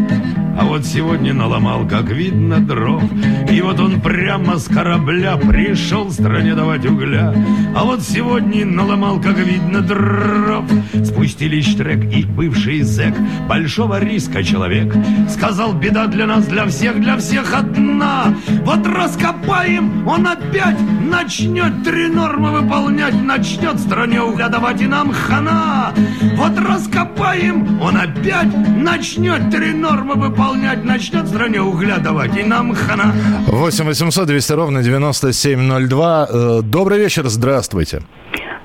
А 0.60 0.64
вот 0.64 0.84
сегодня 0.84 1.32
наломал, 1.32 1.88
как 1.88 2.10
видно, 2.10 2.60
дров. 2.60 3.02
И 3.50 3.62
вот 3.62 3.80
он 3.80 3.98
прямо 4.02 4.58
с 4.58 4.68
корабля 4.68 5.38
пришел 5.38 6.10
стране 6.10 6.54
давать 6.54 6.84
угля. 6.84 7.34
А 7.74 7.84
вот 7.84 8.02
сегодня 8.02 8.66
наломал, 8.66 9.18
как 9.22 9.38
видно, 9.38 9.80
дров. 9.80 10.66
Спустили 11.02 11.62
штрек 11.62 12.04
и 12.14 12.24
бывший 12.24 12.82
зэк, 12.82 13.14
большого 13.48 14.00
риска 14.00 14.44
человек. 14.44 14.94
Сказал, 15.30 15.72
беда 15.72 16.06
для 16.08 16.26
нас, 16.26 16.46
для 16.46 16.66
всех, 16.66 17.00
для 17.00 17.16
всех 17.16 17.54
одна. 17.54 18.34
Вот 18.62 18.86
раскопаем, 18.86 20.06
он 20.06 20.26
опять 20.26 20.76
начнет 21.10 21.82
три 21.84 22.08
нормы 22.08 22.50
выполнять, 22.50 23.14
начнет 23.14 23.80
стране 23.80 24.20
угля 24.20 24.48
давать 24.48 24.82
и 24.82 24.86
нам 24.86 25.10
хана. 25.10 25.94
Вот 26.36 26.58
раскопаем, 26.58 27.80
он 27.80 27.96
опять 27.96 28.52
начнет 28.76 29.50
три 29.50 29.72
нормы 29.72 30.16
выполнять, 30.16 30.49
начнет 30.56 31.28
стране 31.28 31.60
угля 31.60 31.98
давать, 31.98 32.36
и 32.36 32.42
нам 32.42 32.74
хана. 32.74 33.12
8 33.46 33.84
800 33.84 34.26
200 34.26 34.52
ровно 34.52 34.82
9702. 34.82 36.28
Э, 36.30 36.60
добрый 36.62 36.98
вечер, 36.98 37.26
здравствуйте. 37.28 38.02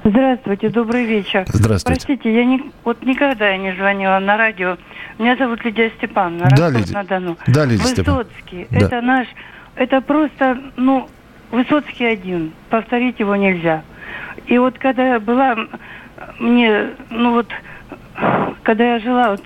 Здравствуйте, 0.04 0.70
добрый 0.70 1.06
вечер. 1.06 1.46
Здравствуйте. 1.48 2.06
Простите, 2.06 2.34
я 2.34 2.46
не, 2.46 2.72
вот 2.84 3.04
никогда 3.04 3.50
я 3.50 3.58
не 3.58 3.76
звонила 3.76 4.20
на 4.20 4.38
радио. 4.38 4.78
Меня 5.18 5.36
зовут 5.36 5.64
Лидия 5.66 5.92
Степановна, 5.98 6.48
да, 6.56 6.70
Лидия. 6.70 6.94
на 6.94 7.04
Дону. 7.04 7.38
Да, 7.48 7.66
Лидия 7.66 7.84
Высоцкий, 7.84 8.68
да. 8.70 8.78
это 8.80 9.02
наш, 9.02 9.28
это 9.76 10.02
просто, 10.02 10.58
ну, 10.76 11.08
Высоцкий 11.52 12.06
один, 12.06 12.52
повторить 12.70 13.20
его 13.20 13.36
нельзя. 13.36 13.84
И 14.48 14.58
вот 14.58 14.78
когда 14.78 15.14
я 15.14 15.20
была, 15.20 15.56
мне, 16.40 16.90
ну 17.10 17.32
вот, 17.32 17.48
когда 18.64 18.96
я 18.96 19.00
жила, 19.00 19.32
вот, 19.32 19.44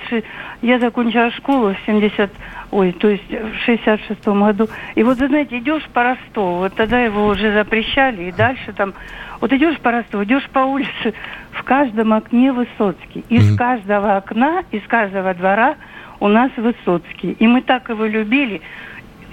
я 0.61 0.79
закончила 0.79 1.31
школу 1.31 1.73
в 1.73 1.85
70, 1.85 2.29
ой, 2.71 2.91
то 2.93 3.07
есть 3.07 3.29
в 3.29 3.65
66 3.65 4.27
году. 4.27 4.67
И 4.95 5.03
вот, 5.03 5.17
вы 5.17 5.27
знаете, 5.27 5.57
идешь 5.57 5.87
по 5.93 6.03
Ростову, 6.03 6.57
вот 6.57 6.73
тогда 6.75 7.01
его 7.01 7.27
уже 7.27 7.53
запрещали, 7.53 8.23
и 8.23 8.31
дальше 8.31 8.73
там, 8.73 8.93
вот 9.41 9.51
идешь 9.53 9.79
по 9.79 9.91
Ростову, 9.91 10.23
идешь 10.23 10.47
по 10.49 10.59
улице, 10.59 11.13
в 11.51 11.63
каждом 11.63 12.13
окне 12.13 12.51
Высоцкий. 12.51 13.25
Из 13.29 13.51
mm-hmm. 13.51 13.57
каждого 13.57 14.17
окна, 14.17 14.63
из 14.71 14.83
каждого 14.87 15.33
двора 15.33 15.75
у 16.19 16.27
нас 16.27 16.51
Высоцкий. 16.57 17.31
И 17.39 17.47
мы 17.47 17.61
так 17.61 17.89
его 17.89 18.05
любили. 18.05 18.61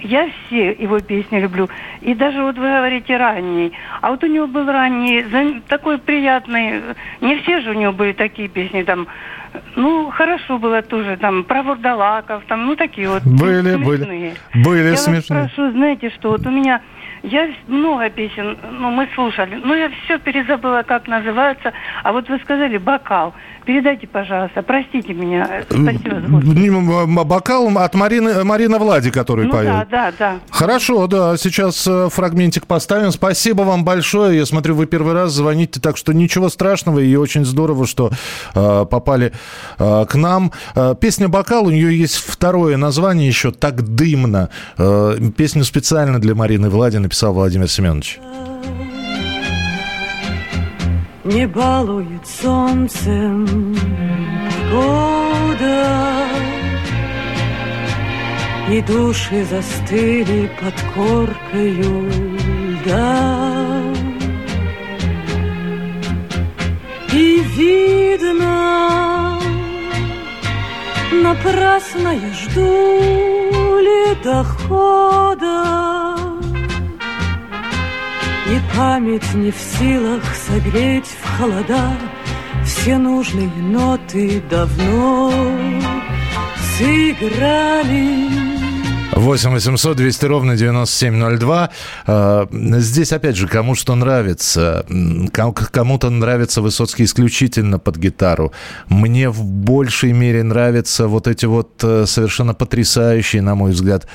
Я 0.01 0.29
все 0.47 0.71
его 0.71 0.99
песни 0.99 1.39
люблю. 1.39 1.69
И 2.01 2.13
даже 2.13 2.41
вот 2.43 2.57
вы 2.57 2.69
говорите 2.69 3.17
ранний. 3.17 3.71
А 4.01 4.11
вот 4.11 4.23
у 4.23 4.27
него 4.27 4.47
был 4.47 4.65
ранний, 4.65 5.61
такой 5.67 5.97
приятный. 5.97 6.81
Не 7.21 7.37
все 7.37 7.61
же 7.61 7.71
у 7.71 7.73
него 7.73 7.93
были 7.93 8.13
такие 8.13 8.47
песни, 8.47 8.83
там, 8.83 9.07
Ну, 9.75 10.11
хорошо 10.11 10.57
было 10.57 10.81
тоже, 10.81 11.17
там, 11.17 11.43
про 11.43 11.63
вурдалаков, 11.63 12.43
там, 12.47 12.65
ну, 12.65 12.75
такие 12.75 13.09
вот. 13.09 13.23
Были, 13.23 13.73
смешные. 13.73 13.77
были. 13.77 14.33
Были 14.53 14.89
Я 14.89 14.97
смешные. 14.97 15.41
вас 15.41 15.51
прошу, 15.51 15.71
знаете, 15.71 16.09
что 16.11 16.29
вот 16.31 16.45
у 16.45 16.51
меня... 16.51 16.81
Я 17.23 17.49
много 17.67 18.09
песен, 18.11 18.57
ну, 18.71 18.91
мы 18.91 19.07
слушали, 19.15 19.59
но 19.63 19.73
я 19.75 19.89
все 20.03 20.19
перезабыла, 20.19 20.83
как 20.83 21.07
называется. 21.07 21.73
А 22.03 22.13
вот 22.13 22.29
вы 22.29 22.37
сказали 22.39 22.77
«бокал». 22.77 23.33
Передайте, 23.67 24.07
пожалуйста, 24.07 24.61
простите 24.61 25.13
меня. 25.13 25.65
Спасибо 25.69 26.21
за 26.21 26.27
год. 26.27 26.43
М, 26.45 26.89
м, 27.19 27.27
Бокал 27.27 27.67
от 27.77 27.93
Марины, 27.95 28.45
Марина 28.45 28.79
Влади, 28.79 29.11
который 29.11 29.45
Ну 29.45 29.51
поет. 29.51 29.65
да, 29.65 29.87
да, 29.91 30.13
да. 30.17 30.35
Хорошо, 30.49 31.05
да, 31.07 31.35
сейчас 31.35 31.85
э, 31.85 32.07
фрагментик 32.09 32.65
поставим. 32.65 33.11
Спасибо 33.11 33.63
вам 33.63 33.83
большое. 33.83 34.37
Я 34.37 34.45
смотрю, 34.45 34.73
вы 34.75 34.85
первый 34.85 35.13
раз 35.13 35.33
звоните, 35.33 35.81
так 35.81 35.97
что 35.97 36.13
ничего 36.13 36.47
страшного. 36.47 36.99
И 36.99 37.13
очень 37.17 37.43
здорово, 37.43 37.85
что 37.85 38.09
э, 38.55 38.85
попали 38.89 39.33
э, 39.77 40.05
к 40.07 40.15
нам. 40.15 40.53
Э, 40.73 40.95
песня 40.97 41.27
«Бокал», 41.27 41.65
у 41.67 41.69
нее 41.69 41.99
есть 41.99 42.15
второе 42.15 42.77
название 42.77 43.27
еще 43.27 43.51
«Так 43.51 43.81
дымно». 43.81 44.49
Э, 44.77 45.17
песню 45.35 45.65
специально 45.65 46.21
для 46.21 46.35
Марины 46.35 46.69
Влади 46.69 46.95
написал 46.97 47.33
Владимир 47.33 47.67
Семенович. 47.69 48.19
Не 51.27 51.45
балует 51.45 52.25
солнцем 52.25 53.75
погода, 54.71 56.25
И 58.71 58.81
души 58.81 59.45
застыли 59.45 60.49
под 60.59 60.73
коркою 60.95 62.09
льда. 62.71 63.83
И 67.13 67.43
видно, 67.57 69.39
напрасно 71.11 72.09
я 72.09 72.33
жду 72.33 73.79
ледохода, 73.79 75.57
ни 78.49 78.61
память 78.75 79.33
не 79.33 79.51
в 79.51 79.57
силах 79.57 80.23
согреть 80.35 81.05
в 81.05 81.37
холода 81.37 81.97
Все 82.65 82.97
нужные 82.97 83.47
ноты 83.47 84.41
давно 84.49 85.31
сыграли 86.77 88.47
8 89.17 89.49
800 89.49 89.97
200 89.97 90.25
ровно 90.25 90.55
9702. 90.55 91.69
Э, 92.05 92.45
Здесь, 92.51 93.11
опять 93.11 93.35
же, 93.35 93.47
кому 93.47 93.73
что 93.73 93.95
нравится. 93.95 94.85
Кому-то 95.33 96.09
нравится 96.11 96.61
Высоцкий 96.61 97.03
исключительно 97.03 97.79
под 97.79 97.97
гитару. 97.97 98.53
Мне 98.89 99.29
в 99.29 99.43
большей 99.43 100.13
мере 100.13 100.43
нравятся 100.43 101.07
вот 101.07 101.27
эти 101.27 101.45
вот 101.45 101.83
э, 101.83 102.05
совершенно 102.05 102.53
потрясающие, 102.53 103.41
на 103.41 103.55
мой 103.55 103.71
взгляд, 103.71 104.07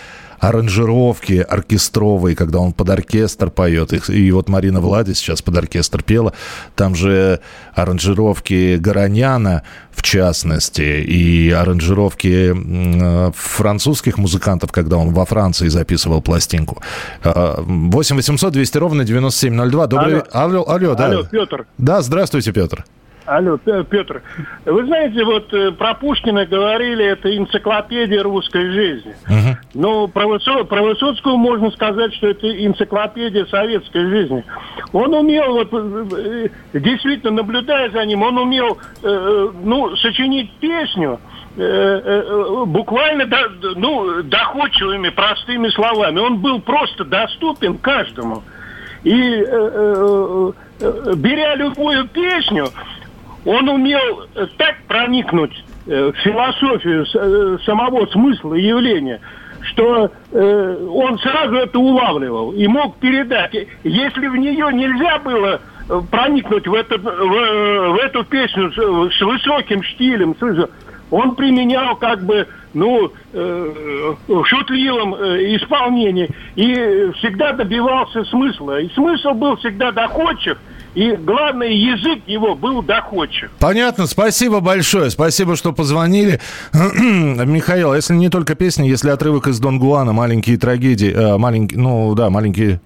аранжировки 0.43 1.35
оркестровые, 1.35 2.35
когда 2.35 2.59
он 2.59 2.73
под 2.73 2.91
оркестр 2.91 3.49
поет. 3.49 3.93
И 4.11 4.33
вот 4.33 4.49
Марина 4.49 4.81
Влади 4.81 5.13
сейчас 5.13 5.41
под 5.41 5.57
оркестр 5.57 6.03
пела. 6.03 6.33
Там 6.75 6.97
же 6.97 7.39
аранжировки 7.75 8.77
Гороняна, 8.77 9.63
в 9.93 10.03
частности, 10.03 10.83
и 10.83 11.51
аранжировки 11.53 12.53
французских 13.37 14.19
музыкантов, 14.19 14.73
когда 14.73 14.97
он 14.97 15.15
во 15.15 15.25
Франции 15.27 15.69
записывал 15.69 16.21
пластинку. 16.21 16.83
Э, 17.23 17.63
8 17.65 18.17
800 18.17 18.53
200 18.53 18.79
ровно 18.79 19.05
9702. 19.05 19.87
Добрый... 19.87 20.23
Алло, 20.33 20.69
алло, 20.69 20.95
да. 20.97 21.07
Алло, 21.07 21.23
Петр. 21.23 21.67
Да, 21.79 22.03
здравствуйте, 22.03 22.53
Петр. 22.53 22.85
Алло, 23.25 23.57
Петр. 23.57 24.21
Вы 24.67 24.85
знаете, 24.87 25.23
вот 25.25 25.53
э, 25.55 25.71
про 25.71 25.95
Пушкина 25.95 26.45
говорили, 26.45 27.05
это 27.05 27.35
энциклопедия 27.37 28.21
русской 28.23 28.71
жизни. 28.73 29.15
Ну, 29.75 30.09
про, 30.09 30.25
Высо- 30.27 30.65
про 30.65 30.83
Высоцкого 30.83 31.37
можно 31.37 31.71
сказать, 31.71 32.13
что 32.15 32.27
это 32.29 32.49
энциклопедия 32.67 33.45
советской 33.47 34.07
жизни. 34.09 34.45
Он 34.93 35.15
умел, 35.15 35.53
вот, 35.53 35.69
э, 35.73 36.49
э, 36.75 36.79
действительно, 36.81 37.31
наблюдая 37.33 37.91
за 37.91 38.05
ним, 38.05 38.23
он 38.23 38.39
умел, 38.39 38.79
э, 39.05 39.49
ну, 39.63 39.95
сочинить 39.97 40.51
песню, 40.61 41.21
буквально 42.67 43.27
до- 43.27 43.51
ну, 43.77 44.23
доходчивыми, 44.23 45.11
простыми 45.11 45.69
словами. 45.69 46.19
Он 46.19 46.39
был 46.39 46.61
просто 46.61 47.05
доступен 47.05 47.77
каждому. 47.79 48.43
И 49.05 49.13
э, 49.13 49.45
э, 49.51 50.53
э, 50.81 51.13
беря 51.17 51.55
любую 51.57 52.09
песню, 52.09 52.69
он 53.45 53.69
умел 53.69 54.27
э, 54.35 54.47
так 54.57 54.77
проникнуть 54.89 55.65
э, 55.87 56.13
в 56.13 56.17
философию 56.19 57.05
э, 57.15 57.59
самого 57.65 58.07
смысла 58.07 58.55
явления, 58.55 59.21
что 59.63 60.11
э, 60.33 60.87
он 60.91 61.19
сразу 61.19 61.55
это 61.57 61.79
улавливал 61.79 62.53
и 62.53 62.67
мог 62.67 62.97
передать. 62.99 63.55
Если 63.85 64.27
в 64.27 64.37
нее 64.37 64.69
нельзя 64.73 65.19
было 65.19 65.61
проникнуть 66.11 66.67
в, 66.67 66.75
этот, 66.75 67.03
в, 67.03 67.09
в 67.09 67.99
эту 68.03 68.25
песню 68.25 68.71
с, 68.73 69.17
с 69.17 69.21
высоким 69.21 69.83
стилем, 69.85 70.35
с- 70.41 70.69
он 71.11 71.35
применял 71.35 71.95
как 71.97 72.25
бы, 72.25 72.47
ну, 72.73 73.11
э, 73.35 74.15
в 74.29 74.45
шутливом 74.47 75.15
исполнении 75.57 76.31
и 76.55 77.11
всегда 77.19 77.53
добивался 77.53 78.25
смысла. 78.25 78.81
И 78.81 78.89
смысл 78.95 79.33
был 79.35 79.57
всегда 79.57 79.93
доходчив, 79.93 80.57
и 80.95 81.13
главное, 81.13 81.69
язык 81.69 82.23
его 82.27 82.55
был 82.55 82.83
доходчив. 82.83 83.51
Понятно, 83.59 84.07
спасибо 84.07 84.61
большое. 84.61 85.11
Спасибо, 85.11 85.57
что 85.57 85.73
позвонили. 85.73 86.41
Михаил, 86.73 87.93
а 87.93 87.97
если 87.97 88.15
не 88.15 88.29
только 88.29 88.55
песни, 88.55 88.87
если 88.87 89.11
отрывок 89.11 89.47
из 89.47 89.59
Дон 89.59 89.79
Гуана, 89.79 90.13
маленькие 90.13 90.59
трагедии, 90.59 91.13
э, 91.13 91.39
маленькие, 91.39 91.81
ну 91.81 92.15
да, 92.15 92.29
маленькие 92.29 92.81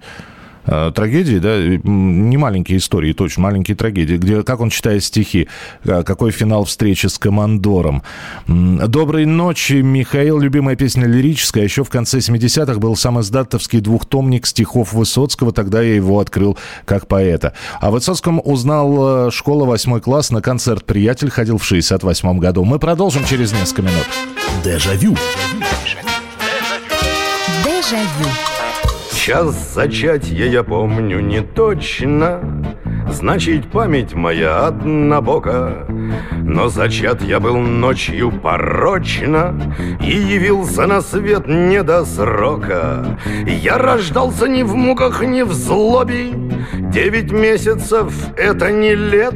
трагедии, 0.67 1.37
да, 1.37 1.57
не 1.57 2.37
маленькие 2.37 2.77
истории, 2.77 3.13
точно, 3.13 3.43
маленькие 3.43 3.75
трагедии, 3.75 4.15
где, 4.15 4.43
как 4.43 4.59
он 4.59 4.69
читает 4.69 5.03
стихи, 5.03 5.47
э, 5.83 6.03
какой 6.03 6.31
финал 6.31 6.65
встречи 6.65 7.07
с 7.07 7.17
командором. 7.17 8.03
Доброй 8.47 9.25
ночи, 9.25 9.81
Михаил, 9.81 10.39
любимая 10.39 10.75
песня 10.75 11.05
лирическая, 11.05 11.63
еще 11.63 11.83
в 11.83 11.89
конце 11.89 12.19
70-х 12.19 12.79
был 12.79 12.95
сам 12.95 13.19
издатовский 13.19 13.79
двухтомник 13.79 14.45
стихов 14.45 14.93
Высоцкого, 14.93 15.51
тогда 15.51 15.81
я 15.81 15.95
его 15.95 16.19
открыл 16.19 16.57
как 16.85 17.07
поэта. 17.07 17.53
О 17.79 17.91
Высоцком 17.91 18.41
узнал 18.43 19.27
э, 19.27 19.31
школа 19.31 19.65
8 19.65 19.99
класс, 19.99 20.31
на 20.31 20.41
концерт 20.41 20.85
«Приятель» 20.85 21.29
ходил 21.29 21.57
в 21.57 21.65
68 21.65 22.39
году. 22.39 22.63
Мы 22.63 22.79
продолжим 22.79 23.25
через 23.25 23.53
несколько 23.53 23.83
минут. 23.83 24.05
Дежавю. 24.63 25.15
Дежавю. 27.63 28.46
Час 29.27 29.73
зачатия 29.73 30.45
я 30.45 30.63
помню 30.63 31.19
не 31.19 31.41
точно, 31.41 32.39
Значит, 33.11 33.69
память 33.69 34.13
моя 34.13 34.67
однобока. 34.67 35.85
Но 36.31 36.69
зачат 36.69 37.21
я 37.21 37.41
был 37.41 37.57
ночью 37.57 38.31
порочно 38.31 39.75
И 40.01 40.11
явился 40.11 40.87
на 40.87 41.01
свет 41.01 41.45
не 41.45 41.83
до 41.83 42.05
срока. 42.05 43.19
Я 43.45 43.77
рождался 43.77 44.47
ни 44.47 44.63
в 44.63 44.73
муках, 44.75 45.21
ни 45.21 45.41
в 45.41 45.51
злобе. 45.51 46.29
Девять 46.73 47.33
месяцев— 47.33 48.13
это 48.37 48.71
не 48.71 48.95
лет. 48.95 49.35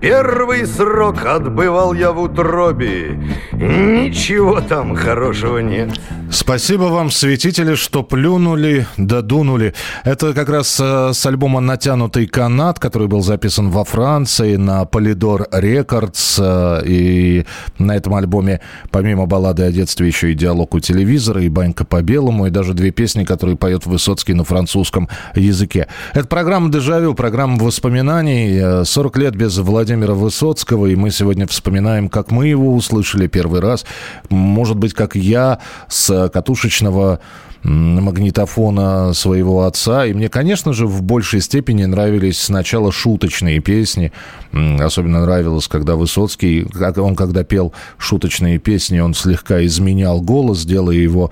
Первый 0.00 0.66
срок 0.66 1.24
отбывал 1.26 1.92
я 1.92 2.12
в 2.12 2.20
утробе. 2.20 3.18
Ничего 3.52 4.60
там 4.60 4.94
хорошего 4.94 5.58
нет. 5.58 5.90
Спасибо 6.30 6.84
вам, 6.84 7.10
святители, 7.10 7.74
что 7.74 8.02
плюнули, 8.02 8.86
додунули. 8.96 9.74
Это 10.04 10.34
как 10.34 10.48
раз 10.50 10.78
э, 10.78 11.12
с 11.14 11.26
альбома 11.26 11.60
«Натянутый 11.60 12.26
канат», 12.26 12.78
который 12.78 13.08
был 13.08 13.22
записан 13.22 13.70
во 13.70 13.84
Франции 13.84 14.56
на 14.56 14.82
Polydor 14.82 15.46
Records. 15.50 16.38
э, 16.38 16.82
И 16.86 17.46
на 17.78 17.96
этом 17.96 18.14
альбоме, 18.14 18.60
помимо 18.90 19.26
баллады 19.26 19.62
о 19.64 19.72
детстве, 19.72 20.06
еще 20.06 20.30
и 20.30 20.34
диалог 20.34 20.74
у 20.74 20.80
телевизора, 20.80 21.42
и 21.42 21.48
банька 21.48 21.84
по 21.84 22.02
белому, 22.02 22.46
и 22.46 22.50
даже 22.50 22.74
две 22.74 22.90
песни, 22.90 23.24
которые 23.24 23.56
поет 23.56 23.86
Высоцкий 23.86 24.34
на 24.34 24.44
французском 24.44 25.08
языке. 25.34 25.88
Это 26.14 26.28
программа 26.28 26.70
«Дежавю», 26.70 27.14
программа 27.14 27.56
воспоминаний. 27.58 28.58
Э, 28.60 28.84
40 28.84 29.16
лет 29.16 29.34
без 29.34 29.56
Владимира 29.58 29.87
Высоцкого, 29.96 30.86
и 30.86 30.96
мы 30.96 31.10
сегодня 31.10 31.46
вспоминаем, 31.46 32.08
как 32.08 32.30
мы 32.30 32.46
его 32.48 32.74
услышали 32.74 33.26
первый 33.26 33.60
раз. 33.60 33.86
Может 34.28 34.76
быть, 34.76 34.94
как 34.94 35.16
я 35.16 35.60
с 35.88 36.28
катушечного 36.28 37.20
магнитофона 37.62 39.12
своего 39.14 39.64
отца. 39.64 40.06
И 40.06 40.12
мне, 40.12 40.28
конечно 40.28 40.72
же, 40.72 40.86
в 40.86 41.02
большей 41.02 41.40
степени 41.40 41.84
нравились 41.84 42.40
сначала 42.40 42.92
шуточные 42.92 43.60
песни. 43.60 44.12
Особенно 44.52 45.22
нравилось, 45.22 45.68
когда 45.68 45.96
Высоцкий, 45.96 46.66
он 46.96 47.16
когда 47.16 47.44
пел 47.44 47.72
шуточные 47.98 48.58
песни, 48.58 49.00
он 49.00 49.14
слегка 49.14 49.64
изменял 49.66 50.20
голос, 50.20 50.64
делая 50.64 50.96
его 50.96 51.30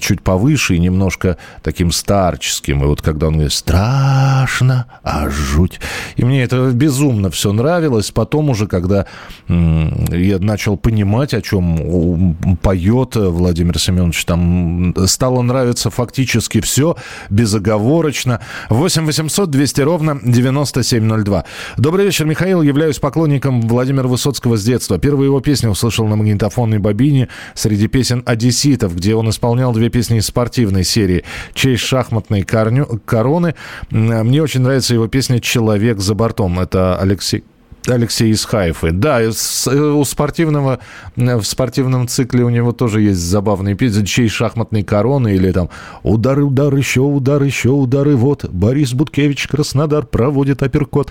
чуть 0.00 0.22
повыше 0.22 0.74
и 0.74 0.78
немножко 0.78 1.36
таким 1.62 1.92
старческим. 1.92 2.82
И 2.82 2.86
вот 2.86 3.00
когда 3.00 3.28
он 3.28 3.34
говорит 3.34 3.52
«страшно, 3.52 4.86
а 5.02 5.30
жуть». 5.30 5.80
И 6.16 6.24
мне 6.24 6.42
это 6.42 6.70
безумно 6.72 7.30
все 7.30 7.52
нравилось. 7.52 8.10
Потом 8.10 8.50
уже, 8.50 8.66
когда 8.66 9.06
я 9.48 10.38
начал 10.38 10.76
понимать, 10.76 11.32
о 11.32 11.40
чем 11.40 12.36
поет 12.60 13.16
Владимир 13.16 13.78
Семенович, 13.78 14.24
там 14.24 14.94
стало 15.06 15.42
нравиться 15.42 15.59
фактически 15.90 16.60
все, 16.60 16.96
безоговорочно. 17.30 18.40
8 18.68 19.06
800 19.06 19.50
200 19.50 19.80
ровно 19.82 20.20
9702. 20.22 21.44
Добрый 21.76 22.06
вечер, 22.06 22.26
Михаил. 22.26 22.62
Являюсь 22.62 22.98
поклонником 22.98 23.62
Владимира 23.62 24.08
Высоцкого 24.08 24.56
с 24.56 24.64
детства. 24.64 24.98
Первую 24.98 25.26
его 25.26 25.40
песню 25.40 25.70
услышал 25.70 26.06
на 26.06 26.16
магнитофонной 26.16 26.78
бобине 26.78 27.28
среди 27.54 27.88
песен 27.88 28.22
«Одесситов», 28.26 28.94
где 28.96 29.14
он 29.14 29.30
исполнял 29.30 29.72
две 29.72 29.88
песни 29.88 30.18
из 30.18 30.26
спортивной 30.26 30.84
серии 30.84 31.24
«Честь 31.54 31.82
шахматной 31.82 32.42
корню, 32.42 33.00
короны». 33.04 33.54
Мне 33.90 34.42
очень 34.42 34.60
нравится 34.60 34.94
его 34.94 35.08
песня 35.08 35.40
«Человек 35.40 36.00
за 36.00 36.14
бортом». 36.14 36.60
Это 36.60 36.98
Алексей 36.98 37.44
Алексей 37.86 38.30
из 38.30 38.44
Хайфы. 38.44 38.92
Да, 38.92 39.20
у 39.20 40.04
спортивного, 40.04 40.80
в 41.16 41.42
спортивном 41.42 42.08
цикле 42.08 42.44
у 42.44 42.50
него 42.50 42.72
тоже 42.72 43.00
есть 43.02 43.20
забавные 43.20 43.74
песни, 43.74 44.04
чей 44.04 44.28
шахматной 44.28 44.82
короны 44.82 45.34
или 45.34 45.50
там 45.52 45.70
удар, 46.02 46.38
удар, 46.40 46.74
еще 46.74 47.00
удар, 47.00 47.42
еще 47.42 47.70
удары. 47.70 48.16
Вот 48.16 48.44
Борис 48.44 48.92
Буткевич, 48.92 49.48
Краснодар, 49.48 50.04
проводит 50.04 50.62
апперкот. 50.62 51.10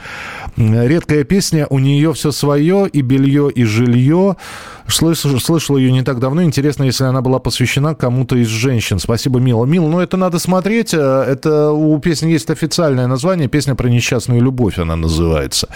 Редкая 0.57 1.23
песня, 1.23 1.67
у 1.69 1.79
нее 1.79 2.13
все 2.13 2.31
свое, 2.31 2.87
и 2.91 3.01
белье, 3.01 3.49
и 3.51 3.63
жилье. 3.63 4.35
Слышал, 4.87 5.39
слышал 5.39 5.77
ее 5.77 5.91
не 5.91 6.01
так 6.01 6.19
давно. 6.19 6.43
Интересно, 6.43 6.83
если 6.83 7.03
она 7.03 7.21
была 7.21 7.39
посвящена 7.39 7.93
кому-то 7.93 8.35
из 8.35 8.47
женщин. 8.47 8.99
Спасибо, 8.99 9.39
Мила. 9.39 9.65
Мила, 9.65 9.87
ну 9.87 9.99
это 9.99 10.17
надо 10.17 10.39
смотреть. 10.39 10.93
Э, 10.93 11.23
это 11.27 11.71
у 11.71 11.97
песни 11.99 12.31
есть 12.31 12.49
официальное 12.49 13.07
название. 13.07 13.47
Песня 13.47 13.75
про 13.75 13.87
несчастную 13.87 14.41
любовь 14.41 14.79
она 14.79 14.95
называется. 14.95 15.67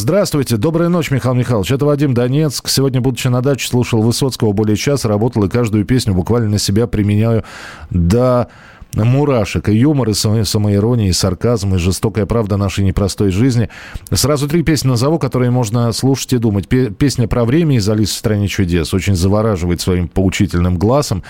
Здравствуйте. 0.00 0.56
Доброй 0.56 0.88
ночи, 0.88 1.12
Михаил 1.12 1.34
Михайлович. 1.34 1.70
Это 1.70 1.84
Вадим 1.84 2.14
Донецк. 2.14 2.66
Сегодня, 2.70 3.02
будучи 3.02 3.28
на 3.28 3.42
даче, 3.42 3.68
слушал 3.68 4.00
Высоцкого 4.00 4.52
более 4.52 4.74
часа, 4.74 5.08
работал 5.08 5.44
и 5.44 5.48
каждую 5.50 5.84
песню 5.84 6.14
буквально 6.14 6.48
на 6.48 6.58
себя 6.58 6.86
применяю 6.86 7.44
до 7.90 8.48
мурашек, 8.94 9.68
и 9.68 9.76
юмор, 9.76 10.08
и 10.08 10.14
самоирония, 10.14 11.10
и 11.10 11.12
сарказм, 11.12 11.74
и 11.74 11.78
жестокая 11.78 12.24
правда 12.24 12.56
нашей 12.56 12.82
непростой 12.82 13.30
жизни. 13.30 13.68
Сразу 14.10 14.48
три 14.48 14.62
песни 14.62 14.88
назову, 14.88 15.18
которые 15.18 15.50
можно 15.50 15.92
слушать 15.92 16.32
и 16.32 16.38
думать. 16.38 16.66
Песня 16.66 17.28
про 17.28 17.44
время 17.44 17.76
из 17.76 17.86
«Алисы 17.86 18.14
в 18.14 18.16
стране 18.16 18.48
чудес» 18.48 18.94
очень 18.94 19.14
завораживает 19.14 19.82
своим 19.82 20.08
поучительным 20.08 20.78
глазом. 20.78 21.24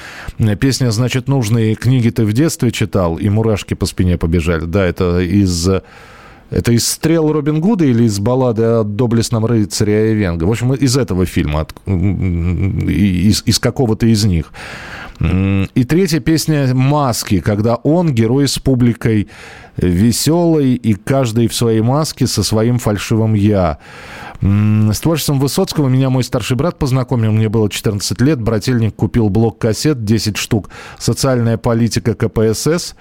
Песня, 0.61 0.93
значит, 0.93 1.27
нужные 1.27 1.75
книги 1.75 2.11
ты 2.11 2.25
в 2.25 2.33
детстве 2.33 2.71
читал, 2.71 3.17
и 3.17 3.29
мурашки 3.31 3.75
по 3.75 3.85
спине 3.87 4.17
побежали. 4.17 4.65
Да, 4.65 4.87
это 4.87 5.19
из... 5.19 5.69
Это 6.51 6.73
из 6.73 6.89
«Стрел 6.89 7.33
Робин 7.33 7.61
Гуда» 7.61 7.85
или 7.85 8.05
из 8.05 8.19
баллады 8.19 8.63
о 8.65 8.85
доблестном 8.85 9.47
рыцаре 9.47 10.13
Эвенга? 10.13 10.45
В 10.45 10.51
общем, 10.51 10.75
из 10.75 10.97
этого 10.97 11.25
фильма, 11.25 11.67
из, 11.87 13.43
из 13.47 13.59
какого-то 13.61 14.07
из 14.07 14.25
них. 14.25 14.53
И 15.21 15.85
третья 15.85 16.19
песня 16.21 16.75
«Маски», 16.75 17.41
когда 17.41 17.77
он, 17.77 18.13
герой 18.13 18.49
с 18.49 18.59
публикой 18.59 19.29
веселый, 19.77 20.75
и 20.75 20.95
каждый 20.95 21.47
в 21.47 21.55
своей 21.55 21.83
маске 21.83 22.27
со 22.27 22.43
своим 22.43 22.79
фальшивым 22.79 23.35
«я». 23.35 23.79
С 24.43 25.01
творчеством 25.01 25.39
Высоцкого 25.39 25.89
меня 25.89 26.09
мой 26.09 26.25
старший 26.25 26.57
брат 26.57 26.79
познакомил. 26.79 27.31
Мне 27.31 27.49
было 27.51 27.69
14 27.69 28.21
лет. 28.23 28.41
Брательник 28.41 28.95
купил 28.97 29.29
блок 29.29 29.59
кассет, 29.59 30.05
10 30.05 30.39
штук. 30.39 30.71
«Социальная 30.99 31.59
политика 31.59 32.15
КПСС». 32.15 32.95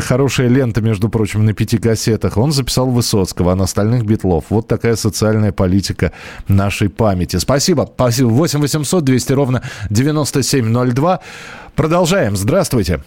Хорошая 0.00 0.48
лента, 0.48 0.80
между 0.80 1.08
прочим, 1.08 1.44
на 1.44 1.52
пяти 1.52 1.78
кассетах. 1.78 2.36
Он 2.36 2.50
записал 2.50 2.90
Высоцкого, 2.90 3.52
а 3.52 3.54
на 3.54 3.64
остальных 3.64 4.04
Битлов. 4.04 4.46
Вот 4.48 4.66
такая 4.66 4.96
социальная 4.96 5.52
политика 5.52 6.12
нашей 6.48 6.88
памяти. 6.88 7.36
Спасибо. 7.36 7.88
Спасибо. 7.94 8.28
8 8.28 8.60
800 8.60 9.04
200 9.04 9.32
ровно 9.34 9.62
9702. 9.90 11.20
Продолжаем. 11.76 12.36
Здравствуйте. 12.36 13.02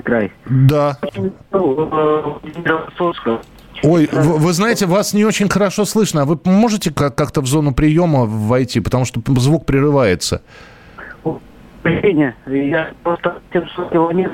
край. 0.00 0.32
Да. 0.46 0.98
Ой, 3.84 4.08
вы, 4.10 4.38
вы 4.38 4.52
знаете, 4.52 4.86
вас 4.86 5.14
не 5.14 5.24
очень 5.24 5.48
хорошо 5.48 5.84
слышно. 5.84 6.22
А 6.22 6.24
вы 6.24 6.40
можете 6.44 6.90
как-то 6.90 7.40
в 7.40 7.46
зону 7.46 7.72
приема 7.74 8.24
войти, 8.24 8.80
потому 8.80 9.04
что 9.04 9.20
звук 9.36 9.66
прерывается? 9.66 10.42
Я 12.46 12.92
просто 13.02 13.42
его 13.92 14.10
нет. 14.12 14.32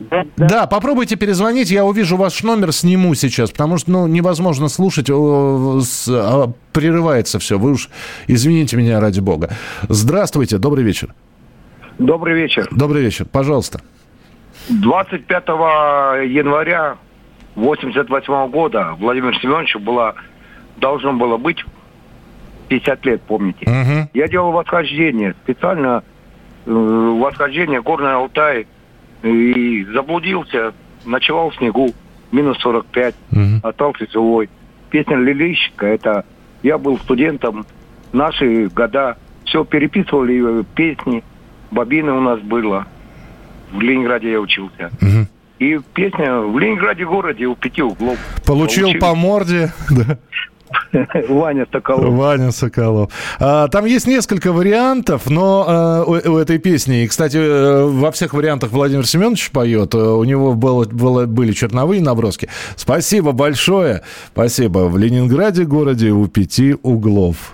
Да, 0.00 0.24
да. 0.36 0.46
да, 0.48 0.66
попробуйте 0.66 1.16
перезвонить, 1.16 1.70
я 1.70 1.84
увижу 1.84 2.16
ваш 2.16 2.42
номер, 2.42 2.72
сниму 2.72 3.14
сейчас, 3.14 3.50
потому 3.50 3.76
что 3.76 3.90
ну, 3.90 4.06
невозможно 4.06 4.68
слушать, 4.68 5.10
а, 5.10 6.52
прерывается 6.72 7.38
все. 7.38 7.58
Вы 7.58 7.72
уж 7.72 7.90
извините 8.26 8.76
меня 8.76 8.98
ради 8.98 9.20
бога. 9.20 9.50
Здравствуйте, 9.88 10.56
добрый 10.56 10.84
вечер. 10.84 11.14
Добрый 11.98 12.34
вечер. 12.34 12.66
Добрый 12.70 13.02
вечер, 13.02 13.26
пожалуйста. 13.30 13.82
25 14.68 15.48
января 16.28 16.96
88 17.56 18.50
года 18.50 18.94
Владимир 18.98 19.36
Семеновичу 19.38 19.78
было, 19.78 20.14
должно 20.78 21.12
было 21.12 21.36
быть 21.36 21.62
50 22.68 23.04
лет, 23.04 23.22
помните. 23.22 23.66
Угу. 23.66 24.10
Я 24.14 24.28
делал 24.28 24.52
восхождение, 24.52 25.34
специально 25.42 26.02
э, 26.64 26.70
восхождение 26.70 27.82
Горный 27.82 28.14
Алтай, 28.14 28.66
и 29.22 29.84
заблудился, 29.92 30.72
ночевал 31.04 31.50
в 31.50 31.56
снегу, 31.56 31.92
минус 32.32 32.58
45, 32.58 33.14
угу. 33.32 33.40
остался 33.62 34.06
живой. 34.10 34.48
Песня 34.90 35.16
«Лилищика»— 35.16 35.86
это 35.88 36.24
я 36.62 36.78
был 36.78 36.98
студентом, 36.98 37.64
наши 38.12 38.68
года, 38.68 39.16
все 39.44 39.64
переписывали 39.64 40.64
песни, 40.74 41.22
бобины 41.70 42.12
у 42.12 42.20
нас 42.20 42.40
было. 42.40 42.86
В 43.72 43.80
Ленинграде 43.80 44.32
я 44.32 44.40
учился. 44.40 44.90
Угу. 45.00 45.26
И 45.60 45.78
песня 45.94 46.40
в 46.40 46.58
Ленинграде 46.58 47.04
городе 47.04 47.46
у 47.46 47.54
пяти 47.54 47.82
углов. 47.82 48.18
Получил 48.46 48.86
Получили. 48.86 49.00
по 49.00 49.14
морде, 49.14 49.72
да. 49.90 50.18
Ваня 51.28 51.66
Соколов. 51.70 52.14
Ваня 52.14 52.50
Соколов. 52.52 53.12
А, 53.38 53.68
там 53.68 53.84
есть 53.84 54.06
несколько 54.06 54.52
вариантов, 54.52 55.28
но 55.28 55.64
а, 55.66 56.04
у, 56.04 56.12
у 56.12 56.38
этой 56.38 56.58
песни, 56.58 57.04
и, 57.04 57.08
кстати, 57.08 57.36
э, 57.36 57.84
во 57.84 58.10
всех 58.10 58.34
вариантах 58.34 58.70
Владимир 58.70 59.06
Семенович 59.06 59.50
поет, 59.50 59.94
э, 59.94 59.98
у 59.98 60.24
него 60.24 60.54
было, 60.54 60.84
было, 60.84 61.26
были 61.26 61.52
черновые 61.52 62.02
наброски. 62.02 62.48
Спасибо 62.76 63.32
большое. 63.32 64.02
Спасибо. 64.32 64.88
В 64.88 64.98
Ленинграде, 64.98 65.64
городе 65.64 66.10
у 66.10 66.26
пяти 66.26 66.76
углов. 66.82 67.52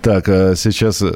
Так, 0.00 0.28
а 0.28 0.54
сейчас... 0.56 1.02
Э, 1.02 1.12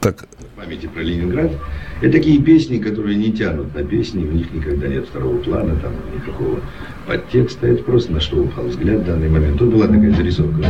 так. 0.00 0.26
памяти 0.56 0.86
про 0.86 1.00
Ленинград. 1.00 1.52
Это 2.00 2.12
такие 2.12 2.40
песни, 2.40 2.78
которые 2.78 3.16
не 3.16 3.30
тянут 3.30 3.74
на 3.74 3.84
песни, 3.84 4.24
в 4.24 4.34
них 4.34 4.50
никогда 4.54 4.88
нет 4.88 5.06
второго 5.06 5.36
плана, 5.36 5.76
там 5.76 5.92
никакого 6.14 6.60
подтекста. 7.06 7.66
Это 7.66 7.82
просто 7.82 8.12
на 8.12 8.20
что 8.20 8.42
упал 8.42 8.64
взгляд 8.64 9.00
в 9.00 9.04
данный 9.04 9.28
момент. 9.28 9.58
Тут 9.58 9.70
была 9.70 9.86
такая 9.86 10.10
зарисовка. 10.12 10.62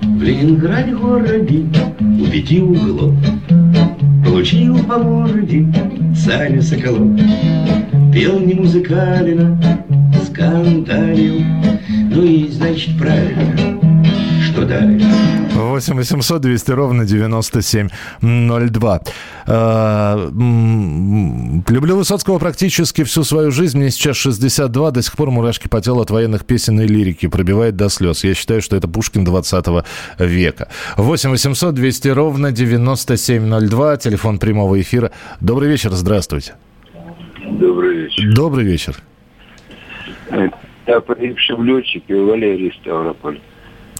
В 0.00 0.22
Ленинграде 0.22 0.96
городе 0.96 1.66
у 2.00 2.26
пяти 2.30 2.60
углов 2.60 3.14
Получил 4.24 4.78
по 4.84 4.98
морде 4.98 5.66
Саня 6.14 6.62
Соколов 6.62 7.08
Пел 8.12 8.40
не 8.40 8.54
музыкально, 8.54 9.86
скандалил 10.24 11.40
Ну 12.10 12.22
и 12.24 12.48
значит 12.48 12.98
правильно, 12.98 13.78
что 14.42 14.64
дальше 14.64 15.47
8 15.58 15.96
800 15.96 16.40
200 16.40 16.70
ровно 16.72 17.04
9702. 17.04 19.00
А, 19.46 20.30
люблю 21.68 21.96
Высоцкого 21.96 22.38
практически 22.38 23.04
всю 23.04 23.24
свою 23.24 23.50
жизнь. 23.50 23.78
Мне 23.78 23.90
сейчас 23.90 24.16
62. 24.16 24.90
До 24.90 25.02
сих 25.02 25.16
пор 25.16 25.30
мурашки 25.30 25.68
по 25.68 25.80
телу 25.80 26.00
от 26.00 26.10
военных 26.10 26.44
песен 26.44 26.80
и 26.80 26.86
лирики. 26.86 27.26
Пробивает 27.28 27.76
до 27.76 27.88
слез. 27.88 28.24
Я 28.24 28.34
считаю, 28.34 28.62
что 28.62 28.76
это 28.76 28.88
Пушкин 28.88 29.24
20 29.24 29.66
века. 30.18 30.68
8 30.96 31.30
800 31.30 31.74
200 31.74 32.08
ровно 32.08 32.52
9702. 32.52 33.96
Телефон 33.96 34.38
прямого 34.38 34.80
эфира. 34.80 35.10
Добрый 35.40 35.68
вечер. 35.68 35.90
Здравствуйте. 35.92 36.54
Добрый 37.50 37.96
вечер. 38.04 38.34
Добрый 38.34 38.64
вечер. 38.64 38.96
Я 40.86 41.00
погибший 41.00 41.56
летчик 41.62 42.04
Валерий 42.08 42.72
Ставрополь. 42.80 43.40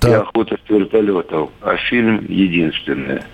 Так. 0.00 0.10
И 0.10 0.14
охота 0.14 0.56
с 0.64 0.70
вертолетов. 0.70 1.50
А 1.62 1.76
фильм 1.76 2.24
единственное. 2.28 3.24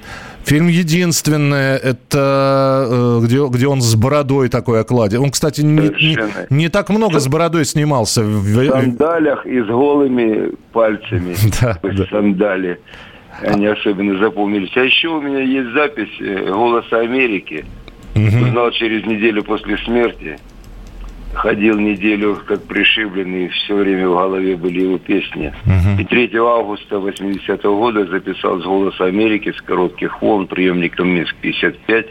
Фильм 0.44 0.68
«Единственное»— 0.68 1.78
это 1.82 2.86
э, 2.90 3.20
где, 3.24 3.46
где 3.48 3.66
он 3.66 3.80
с 3.80 3.94
бородой 3.94 4.50
такой 4.50 4.82
окладе. 4.82 5.18
Он, 5.18 5.30
кстати, 5.30 5.62
не, 5.62 5.88
не, 5.88 6.18
не 6.50 6.68
так 6.68 6.90
много 6.90 7.18
с 7.18 7.28
бородой 7.28 7.64
снимался. 7.64 8.22
В 8.22 8.68
сандалях 8.68 9.46
и 9.46 9.60
с 9.62 9.66
голыми 9.66 10.52
пальцами. 10.72 11.34
Да, 11.60 11.78
да. 11.82 12.06
Сандали. 12.10 12.78
Они 13.42 13.66
особенно 13.66 14.18
запомнились. 14.18 14.70
А 14.76 14.80
еще 14.80 15.08
у 15.08 15.22
меня 15.22 15.40
есть 15.40 15.72
запись 15.72 16.14
э, 16.20 16.44
«Голоса 16.46 16.98
Америки». 17.00 17.64
Угу. 18.14 18.46
Узнал 18.46 18.70
через 18.72 19.04
неделю 19.06 19.42
после 19.42 19.76
смерти 19.78 20.38
ходил 21.34 21.78
неделю 21.78 22.38
как 22.46 22.62
пришибленный, 22.64 23.48
все 23.48 23.74
время 23.76 24.08
в 24.08 24.14
голове 24.14 24.56
были 24.56 24.82
его 24.82 24.98
песни. 24.98 25.52
Uh-huh. 25.66 26.00
И 26.00 26.04
3 26.04 26.30
августа 26.38 26.96
80-го 26.96 27.76
года 27.76 28.06
записал 28.06 28.60
с 28.60 28.64
«Голоса 28.64 29.04
Америки» 29.04 29.52
с 29.56 29.60
коротких 29.60 30.22
волн 30.22 30.46
приемником 30.46 31.08
Минск-55 31.08 32.08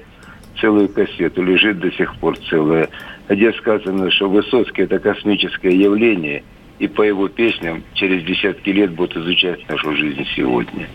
целую 0.61 0.89
кассету, 0.89 1.43
лежит 1.43 1.79
до 1.79 1.91
сих 1.91 2.15
пор 2.17 2.37
целая, 2.49 2.89
где 3.27 3.51
сказано, 3.53 4.11
что 4.11 4.29
Высоцкий– 4.29 4.81
это 4.83 4.99
космическое 4.99 5.75
явление– 5.75 6.43
и 6.83 6.87
по 6.87 7.01
его 7.01 7.29
песням 7.29 7.81
через 7.93 8.25
десятки 8.25 8.69
лет 8.69 8.93
будут 8.93 9.15
изучать 9.15 9.67
нашу 9.69 9.95
жизнь 9.95 10.25
сегодня. 10.35 10.89